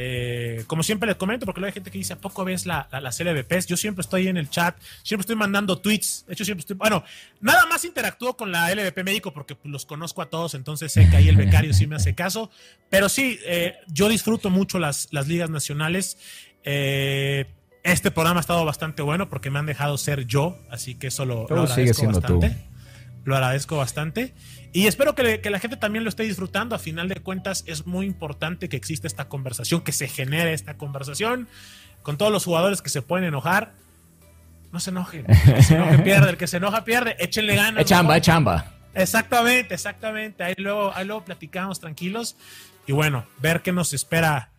[0.00, 2.88] Eh, como siempre les comento, porque luego hay gente que dice, ¿a poco ves la,
[2.92, 3.66] la, las LVPs?
[3.66, 6.24] Yo siempre estoy en el chat, siempre estoy mandando tweets.
[6.28, 6.76] De hecho, siempre estoy.
[6.76, 7.02] Bueno,
[7.40, 11.16] nada más interactúo con la LVP México porque los conozco a todos, entonces sé que
[11.16, 12.48] ahí el becario sí me hace caso.
[12.88, 16.16] Pero sí, eh, yo disfruto mucho las, las ligas nacionales.
[16.62, 17.46] Eh,
[17.82, 21.24] este programa ha estado bastante bueno porque me han dejado ser yo, así que eso
[21.24, 22.12] lo, sigue agradezco tú.
[22.12, 22.56] bastante.
[23.24, 24.32] Lo agradezco bastante.
[24.72, 26.74] Y espero que, que la gente también lo esté disfrutando.
[26.76, 30.76] A final de cuentas, es muy importante que exista esta conversación, que se genere esta
[30.76, 31.48] conversación
[32.02, 33.72] con todos los jugadores que se pueden enojar.
[34.72, 35.24] No se enojen.
[35.28, 36.30] El que se enoje pierde.
[36.30, 37.16] El que se enoja pierde.
[37.18, 37.80] Échenle ganas.
[37.82, 38.72] Es chamba, es chamba.
[38.94, 40.44] Exactamente, exactamente.
[40.44, 42.36] Ahí luego, ahí luego platicamos tranquilos.
[42.86, 44.50] Y bueno, ver qué nos espera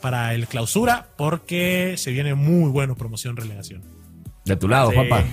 [0.00, 3.82] para el clausura, porque se viene muy bueno promoción relegación.
[4.44, 4.96] De tu lado, Sí.
[4.96, 5.24] Juanpa.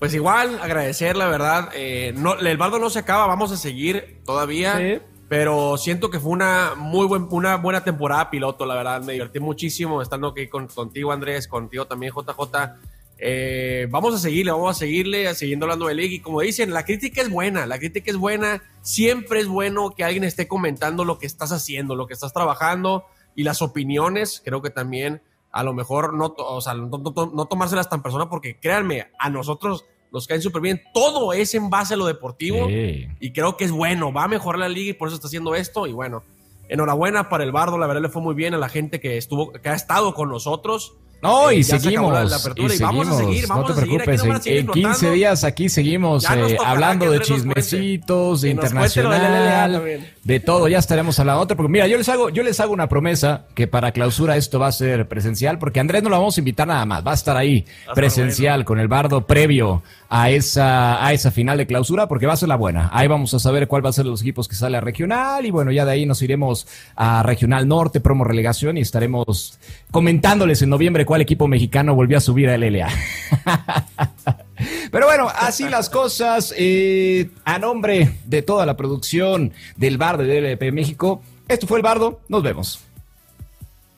[0.00, 1.68] Pues igual, agradecer, la verdad.
[1.74, 4.76] eh, no, el bardo no se acaba, vamos a seguir todavía.
[4.78, 5.02] Sí.
[5.28, 9.00] Pero siento que fue una muy buen, una buena temporada piloto, la verdad.
[9.02, 12.74] Me divertí muchísimo estando aquí con- contigo, Andrés, contigo también, JJ.
[13.18, 16.14] Eh, vamos a seguirle, vamos a seguirle, siguiendo hablando de League.
[16.16, 18.62] Y como dicen, la crítica es buena, la crítica es buena.
[18.80, 23.04] Siempre es bueno que alguien esté comentando lo que estás haciendo, lo que estás trabajando
[23.36, 24.42] y las opiniones.
[24.44, 25.22] Creo que también
[25.52, 29.30] a lo mejor no, o sea, no, no- no tomárselas tan personal porque créanme, a
[29.30, 30.82] nosotros nos caen súper bien.
[30.92, 34.60] Todo es en base a lo deportivo y creo que es bueno, va a mejorar
[34.60, 36.22] la liga y por eso está haciendo esto y bueno,
[36.68, 39.52] enhorabuena para el Bardo, la verdad le fue muy bien a la gente que estuvo,
[39.52, 40.94] que ha estado con nosotros.
[41.22, 42.46] No, y seguimos.
[42.56, 44.46] y, vamos a seguir, vamos no te preocupes.
[44.46, 50.66] en, 15 días aquí seguimos eh, hablando de chismecitos, de internacional, de, todo.
[50.68, 51.58] Ya estaremos a la otra.
[51.58, 54.68] Porque mira, yo les hago, yo les hago una promesa que para clausura esto va
[54.68, 57.06] a ser presencial, porque Andrés no lo vamos a invitar nada más.
[57.06, 59.82] Va a estar ahí presencial con el bardo previo
[60.12, 62.90] a esa, a esa final de clausura, porque va a ser la buena.
[62.92, 65.46] Ahí vamos a saber cuál va a ser los equipos que sale a regional.
[65.46, 69.60] Y bueno, ya de ahí nos iremos a regional norte, promo relegación, y estaremos
[69.92, 72.88] comentándoles en noviembre cuál equipo mexicano volvió a subir al LLA.
[74.90, 76.52] Pero bueno, así las cosas.
[76.58, 81.84] Eh, a nombre de toda la producción del Bar de DLP México, esto fue el
[81.84, 82.20] Bardo.
[82.28, 82.80] Nos vemos.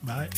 [0.01, 0.29] Bye.